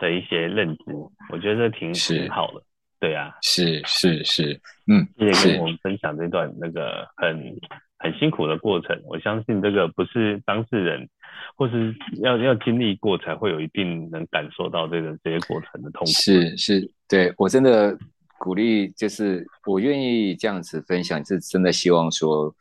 [0.00, 0.84] 的一些认知。
[1.30, 2.62] 我觉得这挺挺好的。
[3.00, 7.56] 对啊，是是是，嗯，谢谢跟我们分享这段那个很
[7.98, 9.00] 很辛苦的过程。
[9.04, 11.08] 我相信这个不是当事人。
[11.56, 16.06] 或是要要经历过才会有一定能感受到这个这些过程的痛苦。
[16.06, 17.98] 是是，对我真的
[18.38, 22.54] 鼓励，就是我愿意这样子分享，是真的希望说，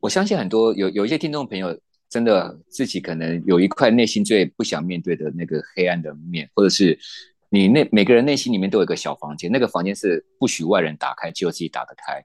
[0.00, 6.98] 我相信很多有有一些听众朋友，真的自己可能有一块内心最不想面对的那个黑暗的面，或者是
[7.48, 12.24] 你内每个人内心里面都有一个小房间，那个房间是不许外人打开，只有自己打得开。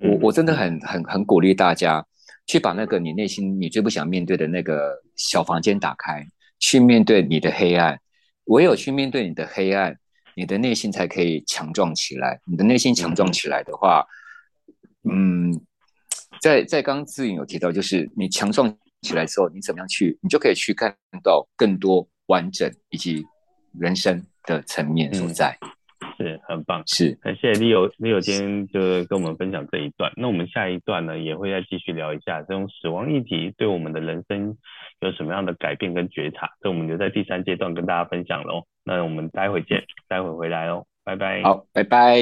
[0.00, 2.04] 我我真的很很很鼓励大家。
[2.46, 6.26] 去把那个你内心你最不想面对的那个小房间打开，
[6.58, 8.00] 去面对你的黑暗。
[8.44, 9.94] 唯有去面对你的黑暗，
[10.34, 12.40] 你的内心才可以强壮起来。
[12.46, 14.02] 你的内心强壮起来的话，
[15.04, 15.60] 嗯，
[16.40, 18.72] 在在刚刚志颖有提到，就是你强壮
[19.02, 23.24] 起来之后，你怎么样去，你就可以去看到更多完整以及
[23.78, 25.56] 人生的层面所在。
[25.62, 25.68] 嗯
[26.16, 30.12] 是很棒，是很谢谢 Leo，Leo 今天就跟我们分享这一段。
[30.16, 34.56] 那我们下一段呢，也会再继续聊一下这种死亡议题对我们的人生
[35.00, 36.50] 有什么样的改变跟觉察。
[36.60, 38.64] 这我们留在第三阶段跟大家分享喽。
[38.84, 41.42] 那我们待会见，待会回来哦，拜拜。
[41.42, 42.20] 好，拜拜。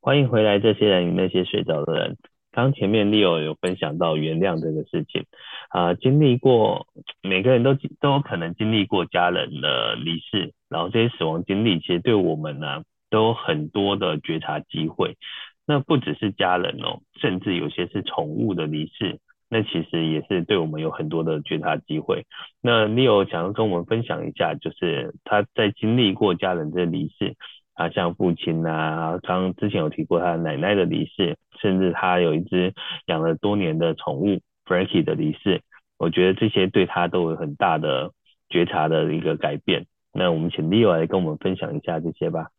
[0.00, 2.16] 欢迎回来，这些人与那些睡着的人。
[2.52, 5.24] 刚前面 Leo 有分享到原谅这个事情，
[5.70, 6.86] 啊、呃，经历过
[7.22, 15.16] 每个人都都有可能经历过家人的离世，然后这些死亡经历其实对我们呢都有很多的觉察机会。
[15.64, 22.26] 那不只是家人哦，甚至有些是宠物的离世，那其实也是对我们有很多的觉察机会。
[22.60, 27.36] 那 Leo 想要跟我们分享一下，就是他在经历过家人的离世。
[27.74, 32.74] 啊，像父亲啊，刚刚之前有提过他奶奶的离世，甚至他有一只
[33.06, 35.62] 养了多年的宠物 Frankie 的离世，
[35.96, 38.12] 我觉得这些对他都有很大的
[38.50, 39.86] 觉察的一个改变。
[40.12, 42.50] 那我们请 Leo 来跟我们分享一下这些吧。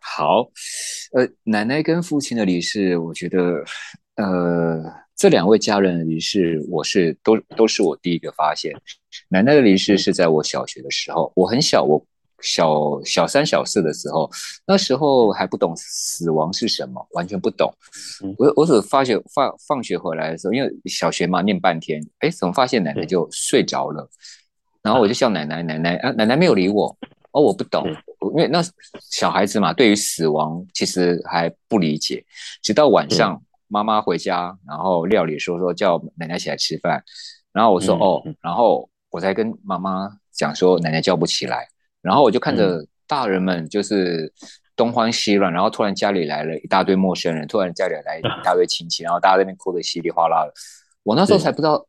[0.00, 0.48] 好，
[1.12, 3.62] 呃，奶奶跟父亲的离世，我觉得，
[4.16, 4.82] 呃，
[5.14, 8.72] 这两位家人的离世，我是都都是我第一个发现。
[9.28, 12.06] 奶奶的离世是在我小学的时候，我很小，我。
[12.40, 14.30] 小小三、小四的时候，
[14.66, 17.72] 那时候还不懂死亡是什么，完全不懂。
[18.38, 24.08] 我我只发觉放放学回来的时候，因为小学嘛，念半天，哎，怎么发现奶奶就睡着了？
[24.82, 26.96] 然后我就叫奶奶，奶奶啊，奶奶没有理我。
[27.32, 27.84] 哦，我不懂，
[28.20, 28.62] 因为那
[29.10, 32.24] 小孩子嘛，对于死亡其实还不理解。
[32.62, 37.02] 直到晚上妈妈回家，然后料理说说叫奶奶起来吃饭，
[37.52, 41.66] 然后我说哦，然后我才跟妈妈讲说奶奶叫不起来。
[42.04, 44.30] 然后我就看着大人们就是
[44.76, 50.52] 东慌西乱，然后突然家里来了一大堆陌生人，突然家里来一大堆亲戚， 然后大家在那边哭得稀里哗啦的。
[51.02, 51.86] 我那时候才不知道，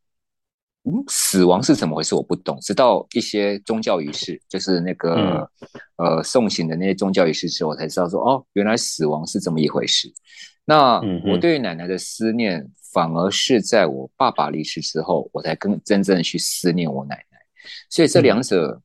[0.83, 2.57] 嗯，死亡是怎么回事，我不懂。
[2.61, 5.49] 直到一些宗教仪式，就是那个、
[5.97, 10.07] 嗯、呃送行的那些宗教仪式之后，我才知道说，哦，原来死亡是这么一回事。
[10.63, 11.01] 那
[11.31, 17.37] 我对于奶奶的思念，反而是在我爸爸离世之后，我才更真正的去思念我奶奶。
[17.89, 18.81] 所以这两者。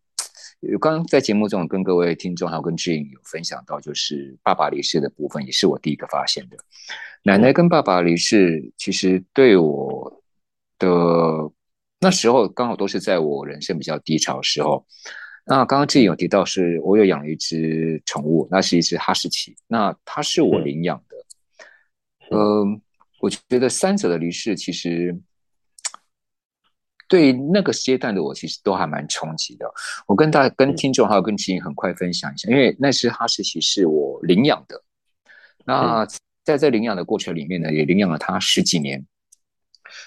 [0.78, 6.56] 刚刚在节目中跟各位听众还有跟志颖有分享到，就是爸爸离世的部分，也是我第一个发现的。
[7.22, 10.22] 奶奶跟爸爸离世，其实对我
[10.78, 10.88] 的
[11.98, 14.86] 那时候刚好都是在我人生比较低潮的时候。
[15.46, 22.36] 那刚刚志颖有提到，是我有养了一只宠物，那是一只哈士奇，那它是我领养的。
[22.36, 22.80] 嗯、呃，
[23.20, 25.18] 我觉得三者的离世其实。
[27.10, 29.66] 对于那个阶段的我，其实都还蛮冲击的。
[30.06, 34.80] 我跟大家、跟听众还有跟志颖很快分享一下，因为那只哈士奇是我领养的。
[35.64, 36.06] 那
[36.44, 39.04] 在这领养的过程里面呢，也领养了它十几年。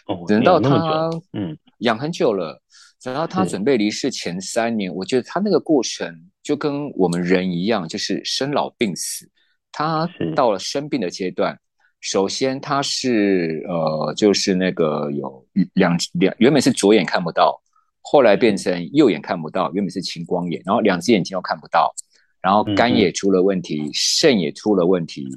[0.07, 2.61] 哦，等到它嗯养很久了，
[3.03, 9.29] 等到它准备离世前三年，我觉得它那个过程就跟我们人一样，就是生老病死。
[9.73, 11.59] 它到了生病的阶段。
[12.03, 15.45] 首先，他是呃，就是那个有
[15.75, 17.57] 两两，原本是左眼看不到，
[18.01, 21.95] 后来变成右眼看不到，原本是青光眼，然后两只眼睛都看不到，
[22.41, 25.29] 然后肝也出了问题，嗯、肾也出了问题。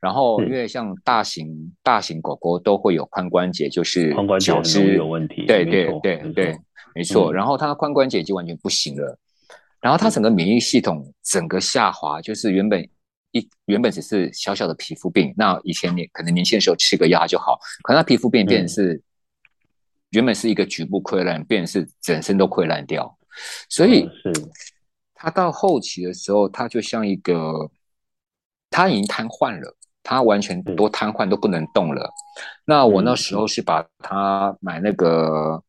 [0.00, 5.44] 然后因为像大型、嗯、大型狗狗都会有髋关节，就是脚趾有问题。
[5.44, 6.56] 对对对对，
[6.94, 7.30] 没错。
[7.30, 9.18] 然后它髋关节就完全不行了，
[9.78, 12.88] 然后它整个免疫系统整个下滑，就是原本。
[13.34, 19.02] 一原本只是小小的皮肤病，那以前你可能年轻的时候吃个药就好，可能他皮肤病变成是、嗯、
[20.10, 23.18] 原本是一个局部溃烂，变成是整身都溃烂掉，
[23.68, 24.32] 所以是
[25.14, 27.68] 他到后期的时候，他就像一个
[28.70, 32.08] 他已经瘫痪了，他完全都瘫痪都不能动了。
[32.64, 35.60] 那我那时候是把他买那个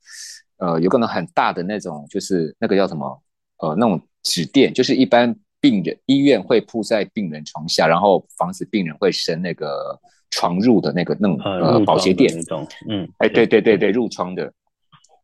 [0.58, 3.24] 呃有可能很大的那种，就是那个叫什么
[3.58, 5.36] 呃那种纸垫，就是一般。
[5.60, 10.00] 病人医院会铺在病人床下，然后防止病人会生那个
[10.30, 12.32] 床褥的那个那种呃保洁垫。
[12.36, 14.52] 那种，嗯，哎，对对对对，褥疮的。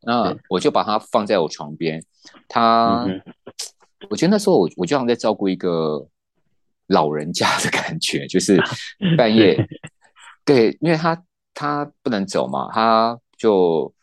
[0.04, 2.04] 那我就把它放在我床边，
[2.48, 3.06] 他，
[4.10, 6.08] 我觉得那时候我我就像在照顾一个
[6.88, 8.60] 老人家的感觉，就是
[9.16, 9.64] 半夜，
[10.44, 11.24] 对，因为他
[11.54, 13.94] 他不能走嘛，他就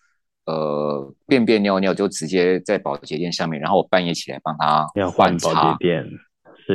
[0.49, 6.09] 呃便便尿尿就直接在保洁垫上面，然后我半夜起来帮他要换保洁垫。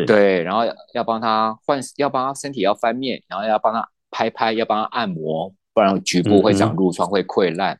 [0.08, 0.62] 对，然后
[0.94, 7.76] 要帮他换，要帮他身体要翻面，然后要帮他拍拍，要帮他按摩，不然局部会长褥疮，会溃烂。
[7.76, 7.80] 嗯、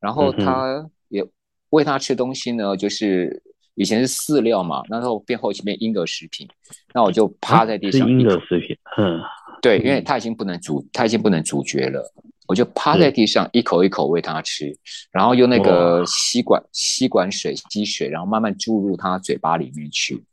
[0.00, 1.24] 然后他也
[1.70, 3.40] 喂他吃东西呢，就是
[3.76, 6.48] 以前是饲料嘛，那时候变后期变婴儿食品，
[6.92, 8.08] 那我就趴在地上。
[8.08, 9.20] 婴儿食品，嗯，
[9.62, 12.12] 对，因为他已经不能主，他已经不能咀嚼了，
[12.46, 14.76] 我就趴在地上一口一口喂它吃，
[15.10, 20.24] 然后用那个吸管吸管水吸水，然后慢慢注入它嘴巴里面去。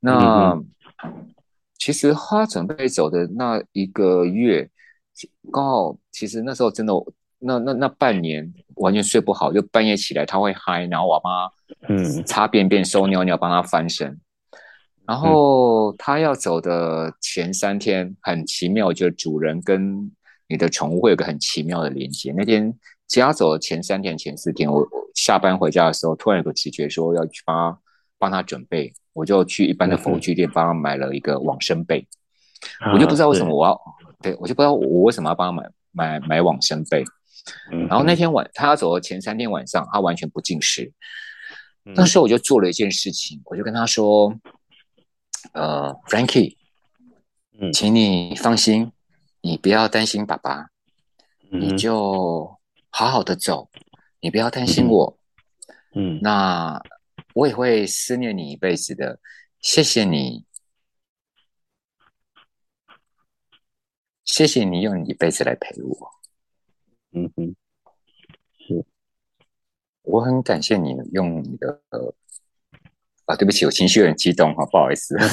[0.00, 0.56] 那
[1.78, 4.68] 其实他准备走的那一个月，
[5.52, 6.92] 刚好其实那时候真的，
[7.40, 11.52] 那那那半年完全睡不好，就半夜起来它会嗨，然后我帮他
[11.88, 12.24] 嗯。
[12.24, 14.20] 擦便便、收尿尿、帮它翻身。
[15.04, 20.10] 然后他要走的前三天很奇妙，就是主人跟
[20.52, 22.32] 你的宠物会有个很奇妙的连接。
[22.36, 22.72] 那天
[23.08, 27.78] 家走的前三天、前四天，我下班回家的时候，突然有个直觉说要去帮他
[28.18, 28.92] 帮他准备。
[29.14, 32.06] 我就去一般的服务具店帮他买了一个往生被，
[32.80, 33.80] 嗯、我就不知道为什么我要，
[34.22, 37.04] 对，我就不知道我为什么要帮他买买买往生被。
[37.88, 40.92] 然后那天晚他要走的前三天晚上，他完全不进食。
[41.82, 44.34] 那时候我就做了一件事情，我就跟他说
[45.52, 46.56] ：“呃，Frankie，
[47.72, 48.92] 请你放心，
[49.42, 50.70] 你不要担心爸爸，
[51.50, 53.68] 你就好好的走，
[54.20, 55.18] 你不要担心我。”
[55.94, 56.82] 嗯，那。
[57.34, 59.18] 我也会思念你一辈子的，
[59.58, 60.44] 谢谢你，
[64.22, 66.10] 谢谢你用你一辈子来陪我。
[67.12, 67.56] 嗯哼，
[68.58, 68.84] 是，
[70.02, 71.80] 我很感谢你用你的，
[73.24, 75.16] 啊，对不起，我情绪有点激动哈，不好意思。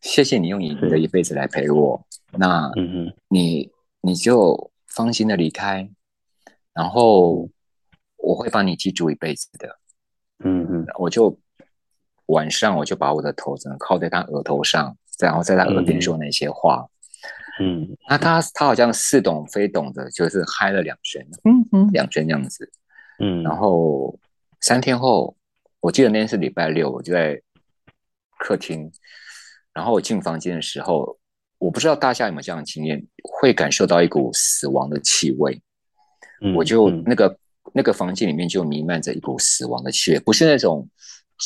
[0.00, 2.06] 对，谢谢你用你的一辈子来陪我。
[2.32, 2.70] 那，
[3.28, 3.70] 你
[4.00, 5.88] 你就放心的离开，
[6.72, 7.48] 然后
[8.16, 9.78] 我会帮你记住一辈子的。
[10.44, 11.36] 嗯嗯，我就
[12.26, 16.86] 晚上我就把我的头只能靠在他额头上，然后在他耳边说那些话。
[17.60, 22.70] 嗯，嗯，那他他好像似懂非懂的，就是嗨了两声，嗯嗯，两声这样子。
[23.18, 24.16] 嗯，然后
[24.60, 25.36] 三天后，
[25.80, 27.42] 我记得那天是礼拜六，我就在
[28.38, 28.88] 客厅，
[29.78, 31.16] 然后我进房间的时候，
[31.58, 35.62] 我不知道大家有没有这样的经验，会感受到一股死亡的气味。
[36.42, 37.38] 嗯，我就那个。
[37.74, 40.88] 那个房间里面就弥漫着一股死亡的气味，不是那种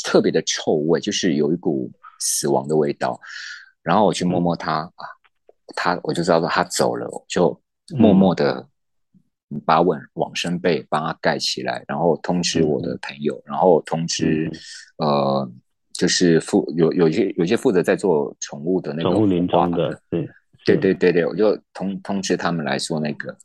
[0.04, 3.20] 特别的臭味，就是有一股死亡的味道。
[3.82, 5.04] 然后我去摸摸他，啊，
[5.74, 7.60] 他我就知道说他走了，就
[7.98, 8.64] 默默的
[9.66, 14.48] 把往往生被帮他盖起来，然后通知我的朋友，然后通知
[14.98, 15.50] 呃，
[15.94, 20.28] 就是负有有些有些负责在做宠物的那个宠物临终的，对
[20.64, 23.36] 对对对对，我就通通知他们来说那个。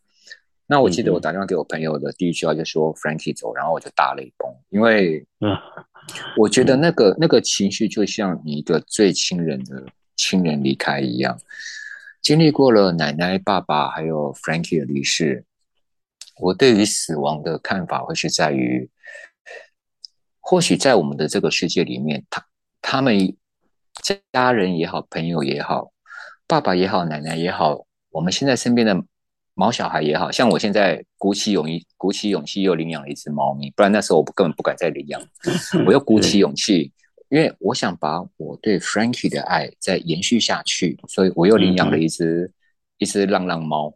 [0.70, 5.26] 那我记得我打电话给我朋友的第一句话就说 Frankie 走，然后我就大泪崩，因为
[6.36, 9.86] 我觉得那个那个情绪就像你一个最亲人的
[10.18, 11.39] 亲人离开一样，
[12.22, 15.45] 经历过了奶奶、爸爸还有 Frankie 的离世，
[16.41, 18.89] 我对于死亡的看法会是在于，
[20.50, 22.45] 或许在我们的这个世界里面，他
[22.82, 23.36] 他们
[24.32, 25.91] 家人也好，朋友也好，
[26.48, 29.04] 爸爸也好，奶奶也好，我们现在身边的。
[29.60, 35.20] 毛小孩也好，像我现在鼓起勇气，鼓起勇气又领养了一只猫咪，不然那时候我根本不敢再领养。
[35.84, 36.91] 我又鼓起勇气，
[37.30, 42.54] 因为我想把我对 Frankie 的爱再延续下去，所以我又领养了一只、嗯、
[43.00, 43.91] 一只浪浪猫。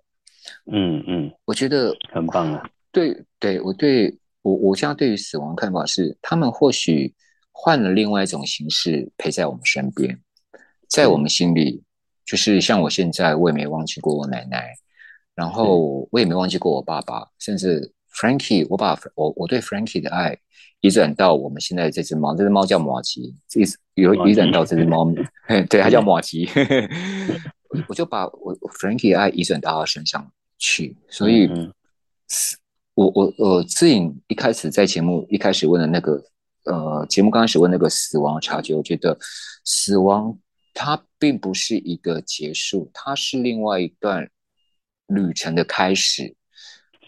[0.66, 2.68] 嗯嗯，我觉得很棒啊。
[2.92, 7.14] 对对，我对我我现在对于死亡看法是，他们或许
[7.52, 10.20] 换了另外一种形式陪在我们身边，
[10.88, 11.84] 在我们心里，
[12.26, 14.74] 就是像我现在，我也没忘记过我奶奶，
[15.36, 20.36] 然后我也没忘记过我爸爸，甚至 Frankie，我把我我对 Frankie 的爱
[20.80, 23.62] 移转到我们现在这只猫，这只猫叫马吉，这
[23.94, 25.06] 有移转到这只猫，
[25.70, 26.50] 对，它叫马吉，
[27.88, 31.46] 我就把我 Frankie 的爱移转到它身上去，所以。
[31.46, 31.72] 嗯
[32.94, 36.22] 我我我自己一开始在节目一开始问的那个
[36.66, 39.18] 呃节目刚开始问那个死亡察觉，我觉得
[39.64, 40.38] 死亡
[40.74, 44.30] 它并不是一个结束，它是另外一段
[45.08, 46.36] 旅程的开始。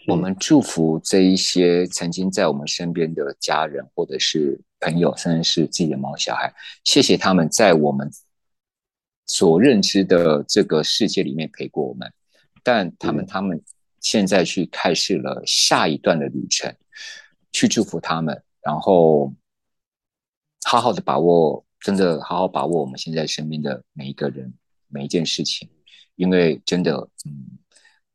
[0.08, 6.54] 我们祝福这一些曾经在我们身边的家人或者是朋友，甚至是自己的毛小孩，
[6.86, 8.10] 谢谢他们在我们
[9.26, 12.12] 所认知的这个世界里面陪过我们，
[12.64, 13.62] 但他们他们。
[14.04, 16.76] 现在去开始了下一段的旅程，
[17.54, 19.34] 去祝福他们，然后
[20.66, 24.54] 好好的把握，真的好好把握我们现在身边的每一个人，
[24.90, 25.70] 每一件事情，
[26.16, 26.96] 因为真的，
[27.26, 27.58] 嗯，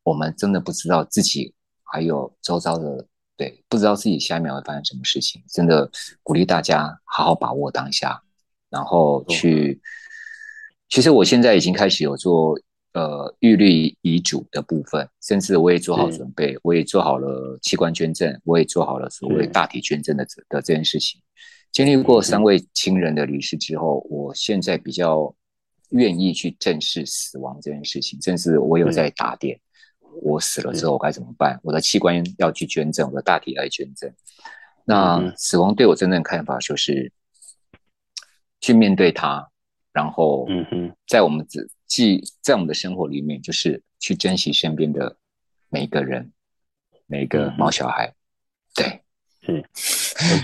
[0.02, 5.90] 我们真的不知道自己还有周遭的，对，不知道自己下一秒会发生什么事情，真的
[6.22, 8.22] 鼓励大家好好把握当下，
[8.68, 9.80] 然后去。
[10.90, 12.60] 其实我现在已经开始有做。
[12.98, 21.20] 呃，预立遗嘱的部分，甚至我也做好准备，我也做好了器官捐赠，我也做好了所谓大体捐赠的的这件事情。
[21.70, 25.32] 经历过三位亲人的离世之后，我现在比较
[25.90, 29.60] 愿意去正视死亡这件事情，甚至我有在打点，
[30.20, 31.60] 我死了之后该怎么办？
[31.62, 34.12] 我的器官要去捐赠，我的大体来捐赠。
[34.84, 37.12] 那死亡对我真正的看法就是
[38.60, 39.48] 去面对它，
[39.92, 41.70] 然后，嗯哼，在我们只。
[41.88, 45.16] 即在我们的生活里面，就是去珍惜身边的
[45.70, 46.30] 每一个人，
[47.06, 48.12] 每一个毛小孩。
[48.74, 49.00] 对，
[49.40, 49.64] 是，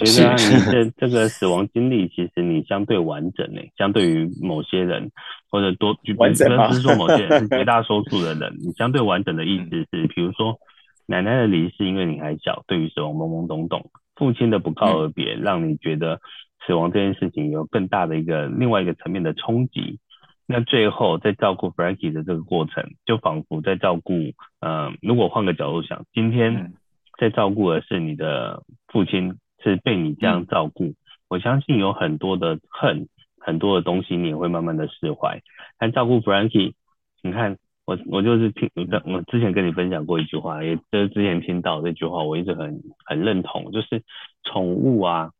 [0.00, 5.12] 我觉得 你这这个死亡经历，其实你相对完整诶，相对于某些人
[5.50, 10.58] 或者多，完整不是说某些人，是绝大多数的人， 你相对完整的意思是，比如说
[11.06, 13.82] 奶奶的离世，因为你还小，对于死亡懵懵懂懂；
[14.16, 16.20] 父亲的不告而别，让你觉得
[16.66, 20.00] 死亡这件事情有更大的一个另外一个层面的冲击。
[20.46, 24.12] 那最后在照顾 Frankie 的这个过程，就仿佛在照顾，
[24.60, 26.74] 嗯、呃，如果换个角度想，今天
[27.18, 30.92] 在照顾的是你的父亲，是被你这样照顾，
[31.28, 35.40] 我相信有很多的恨，很多的东西你也会慢慢的释怀。
[35.78, 36.74] 但照顾 Frankie，
[37.22, 44.02] 你看我我就是听我我之前跟你分享过一句话，也就是之前听到这句话，我一直很很认同，就是
[44.42, 45.30] 宠物啊。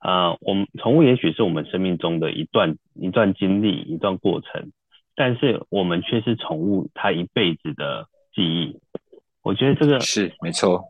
[0.00, 4.72] 啊、呃，我们宠物也许是我们生命中的一段一段经历，一段过程，
[5.14, 8.78] 但是我们却是宠物它一辈子的记忆。
[9.42, 10.82] 我觉得这个是没错，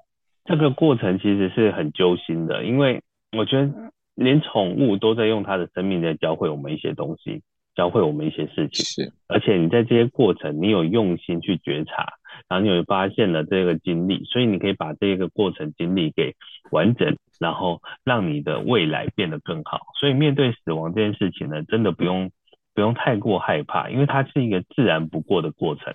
[0.45, 3.03] 这个过程其实是很揪心的，因为
[3.37, 7.43] 我觉得连宠物都在用它的生命在教会我们一些东西，
[7.75, 8.85] 教会我们一些事情。
[8.85, 12.07] 是，而且你在这些过程，你有用心去觉察，
[12.49, 16.37] 然后你有发现了这个经历，所以你可以把这个过程经历给
[16.71, 17.17] 完整。
[17.41, 22.30] 然后让你的未来变得更好，所以面对死亡这件事情呢，真的不用
[22.74, 25.95] 不用太过害怕，因为它是一个自然不过的过程，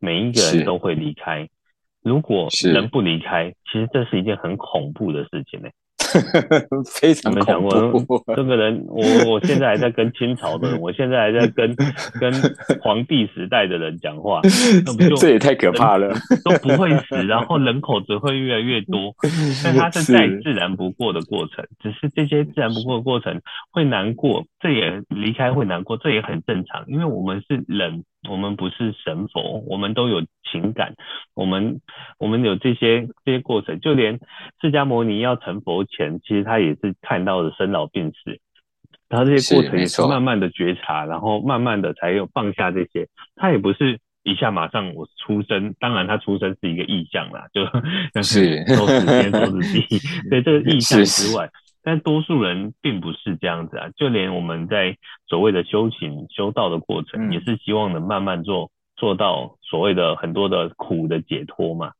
[0.00, 1.48] 每一个人都会离开。
[2.02, 5.68] 如果人不离开，其实这是一件很恐怖的事情呢。
[7.00, 7.72] 非常没想过，
[8.34, 11.74] 这个人，我我现在还在跟清朝的人， 我现在还在跟
[12.20, 12.32] 跟
[12.80, 14.40] 皇帝时代的人讲话，
[14.84, 19.14] 那不就这也太可怕了，都不会死，然后人口只会越来越多，
[19.64, 23.40] 但它是再自然不过的过程，只是这些自然不过的过程
[23.70, 28.04] 会难过，这也离开会难过，这也很正常，因为我们是人。
[28.28, 30.94] 我们不是神佛，我们都有情感，
[31.34, 31.80] 我们
[32.18, 34.18] 我们有这些这些过程，就连
[34.60, 38.38] 释迦牟尼要成佛前，其实他也是看到了生老病死，
[39.08, 47.64] 他这些过程也是慢慢的觉察，然后慢慢的才有放下这些，他也不是一下马上我出生，当然他出生是一个意象啦，就
[48.12, 48.64] 但 是。
[48.76, 49.98] 都是天都是地，
[50.28, 51.48] 对这个意象之外。
[51.88, 54.96] 但多数人并不是这样子啊，就连我们在
[55.28, 61.92] 所谓的修行、修道的过程，也是希望能慢慢做做到所谓的很多的苦的解脱嘛。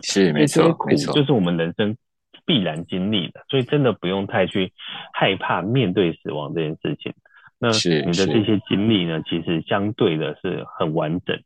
[0.00, 1.96] 是，没错，苦就是我们人生
[2.44, 4.72] 必然经历的，所以真的不用太去
[5.12, 7.14] 害怕面对死亡这件事情。
[7.60, 11.40] 那你的这些经历呢，其实相对的是很完整，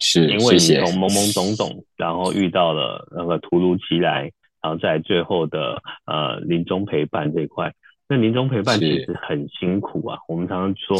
[0.00, 4.30] 是因为你从懵懵懂懂，然后遇到了那个突如其来。
[4.62, 7.72] 然后在最后的呃临终陪伴这一块，
[8.08, 10.18] 那临终陪伴其实很辛苦啊。
[10.28, 10.96] 我们常常说，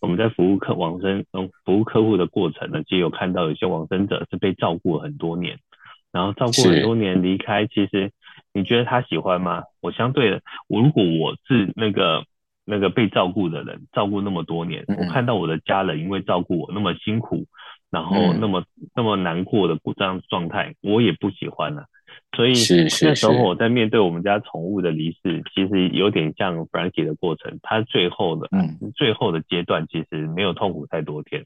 [0.00, 5.58] 我们在服务客往生，嗯，服务客户的过程呢，其实有看到有些往生者是被照顾了很多年，
[6.12, 8.10] 然后照顾很多年离开，其实
[8.52, 9.64] 你觉得他喜欢吗？
[9.80, 12.24] 我相对的，我如果我是那个
[12.64, 17.46] 那个被照顾的人，照顾那么多年，我看到我的家人因为照顾我那么辛苦，
[17.90, 18.62] 然后那么
[18.94, 21.86] 那么难过的这样状态，我也不喜欢了。
[22.36, 22.52] 所以
[23.02, 27.58] 那时候我在面对我们家宠物的离世，其实有点像 Frankie 的过程。
[27.60, 31.44] 他最后的，嗯，最后的阶段其实没有痛苦太多天，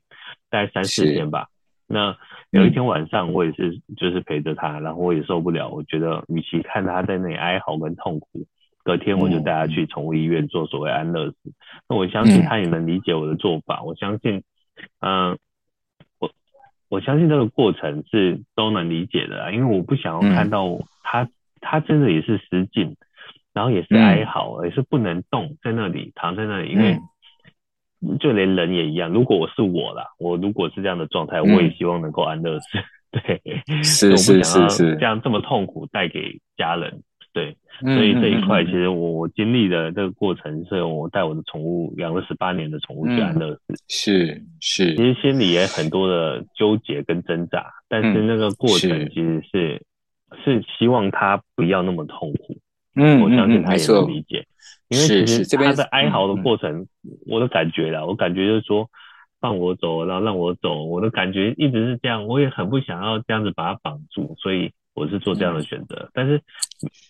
[0.50, 1.48] 大概三四天吧。
[1.86, 2.14] 那
[2.50, 8.44] 有一天晚上，我也是就是陪着他，然后我也受不了，我觉得与其看他在那里哀嚎跟痛苦，
[8.84, 11.36] 隔天我就带他去宠物医院做所谓安乐死。
[11.88, 14.42] 那我相信他也能理解我的做法，我相信，
[15.00, 15.38] 嗯。
[16.94, 21.28] 我相信这个过程是都能理解的啦，因为我不想要看到他，
[21.60, 22.94] 他真的也是失禁，
[23.52, 26.96] 然后也是哀嚎，也是不能动，在那里躺在那里，因为
[28.20, 29.10] 就连人也一样。
[29.10, 32.78] 如果我是我啦，我如果是这样的状态，我也希望能够安乐死。
[33.10, 33.40] 对，
[33.82, 37.02] 是是是是，这样这么痛苦带给家人。
[37.34, 49.82] 对，所以这一块其实我我经历的这个过程，是我带我的宠物养了十八年的宠物去安乐死，是是，其实心里也很多的纠结跟挣扎，但是那个过程其实是
[50.44, 52.56] 是希望他不要那么痛苦，
[52.94, 54.46] 嗯，我相信他也能理解，
[54.86, 56.86] 因为其实他的哀嚎的过程，
[57.26, 58.88] 我的感觉啦，我感觉就是说
[59.40, 64.70] 放我走，然后让我走，我的感觉一直是这样，我也很不想要这样子把它绑住，所以。
[64.94, 66.40] 我是做这样的选择，但是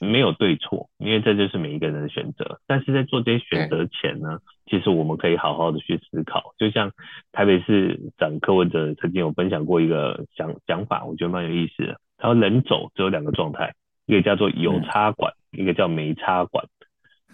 [0.01, 2.59] 没有对错，因为这就是每一个人的选择。
[2.67, 6.55] 但是在做这些选择前呢，其实我们可以好好的去思考。
[6.59, 6.91] 就像
[7.33, 12.01] 台北市长柯文哲曾经有分享过一个想想法，我觉得蛮有意思的。
[12.17, 13.75] 他说人走只有两个状态，
[14.07, 16.67] 一个叫做有插管，一个叫没插管。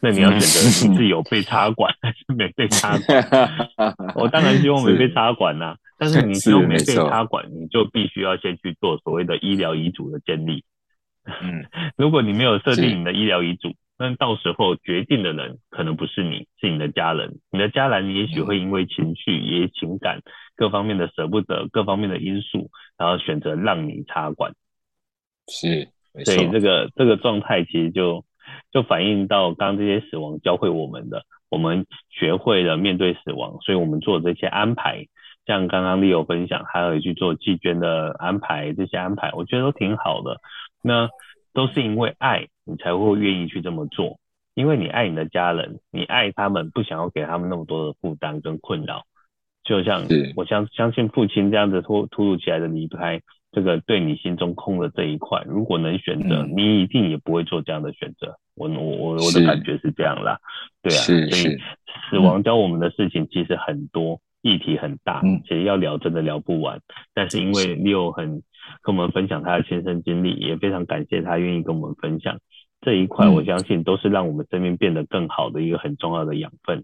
[0.03, 3.94] 那你要选择你是有被插管还是没被插管？
[4.16, 5.76] 我当然希望没被插管呐、啊。
[5.98, 10.64] 但是你只有没被插管，你就必须要先去做所谓的医疗遗嘱的建立。
[11.24, 11.66] 嗯，
[11.98, 17.38] 如果你没有设定你的医疗遗嘱，那到时候决定的人可能不是你，是你的家人。
[17.51, 20.22] 你的家人也许会因为情绪、也情感
[20.57, 24.55] 各方面的舍不得、各方面的因素，然后选择让你插管。
[25.48, 25.88] 是，
[26.24, 28.24] 所以这个这个状态其实就
[28.72, 35.07] 就反映到刚刚这些死亡教会我们的，我们学会了面对死亡，所以我们做这些安排。
[35.46, 40.40] 像刚刚 Leo 分享，还有去做季捐的安排，这些安排我觉得都挺好的。
[40.82, 41.09] 那
[41.53, 44.18] 都是因为爱，你才会愿意去这么做。
[44.55, 49.05] 因为你爱你的家人，你爱他们，不想要给他们那么多的负担跟困扰。
[49.64, 50.03] 就像
[50.36, 53.20] 我相相信父亲这样子突突如其来的离开，
[53.53, 58.36] 这个对你心中空的这一块，如果能选择，嗯、你一定也不会做这样的选择。
[58.55, 60.38] 我我我我的感觉是这样啦，
[60.82, 61.59] 对啊，所以
[62.11, 64.20] 死亡教我们的事情其实很多。
[64.42, 66.78] 议题很大，其实要聊真的聊不完。
[66.78, 66.82] 嗯、
[67.12, 68.42] 但是因为 Leo 很
[68.80, 72.38] 跟我们分享他的亲身经历，也非常感谢他愿意跟我们分享
[72.80, 73.28] 这一块。
[73.28, 76.82] 我相信都是让我们生命变得更好的一个很重要的养分。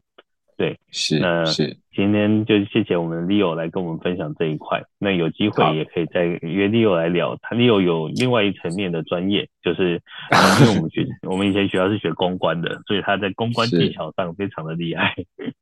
[0.56, 4.82] 对，是，那是今天就谢谢我们 Leo 来跟我们分享这一块。
[4.98, 7.36] 那有机会也可以再约 Leo 来聊。
[7.42, 10.00] 他 Leo 有另外一层面的专业，就是
[10.60, 15.14] 因为我们学 我们以前学校是学公关的，所以他在公关技巧上非常的厉害。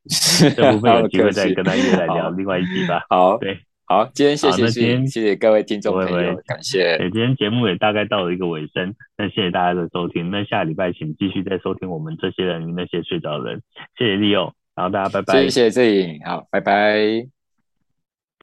[0.55, 3.05] 这部分有机会再跟他约来聊另外一集吧。
[3.11, 6.99] 好，对，好，今天谢谢，今天谢谢各位听众朋友，会感谢。
[7.11, 10.31] 今天节目也大概到了一个尾声，那谢谢大家的收听。
[10.31, 13.63] 那下礼拜请继续再收听我们这些人与那些睡着的人。
[13.99, 14.53] 谢谢 Leo。
[14.77, 15.43] 好，大家拜拜。
[15.43, 17.34] 谢谢志颖，好，拜拜。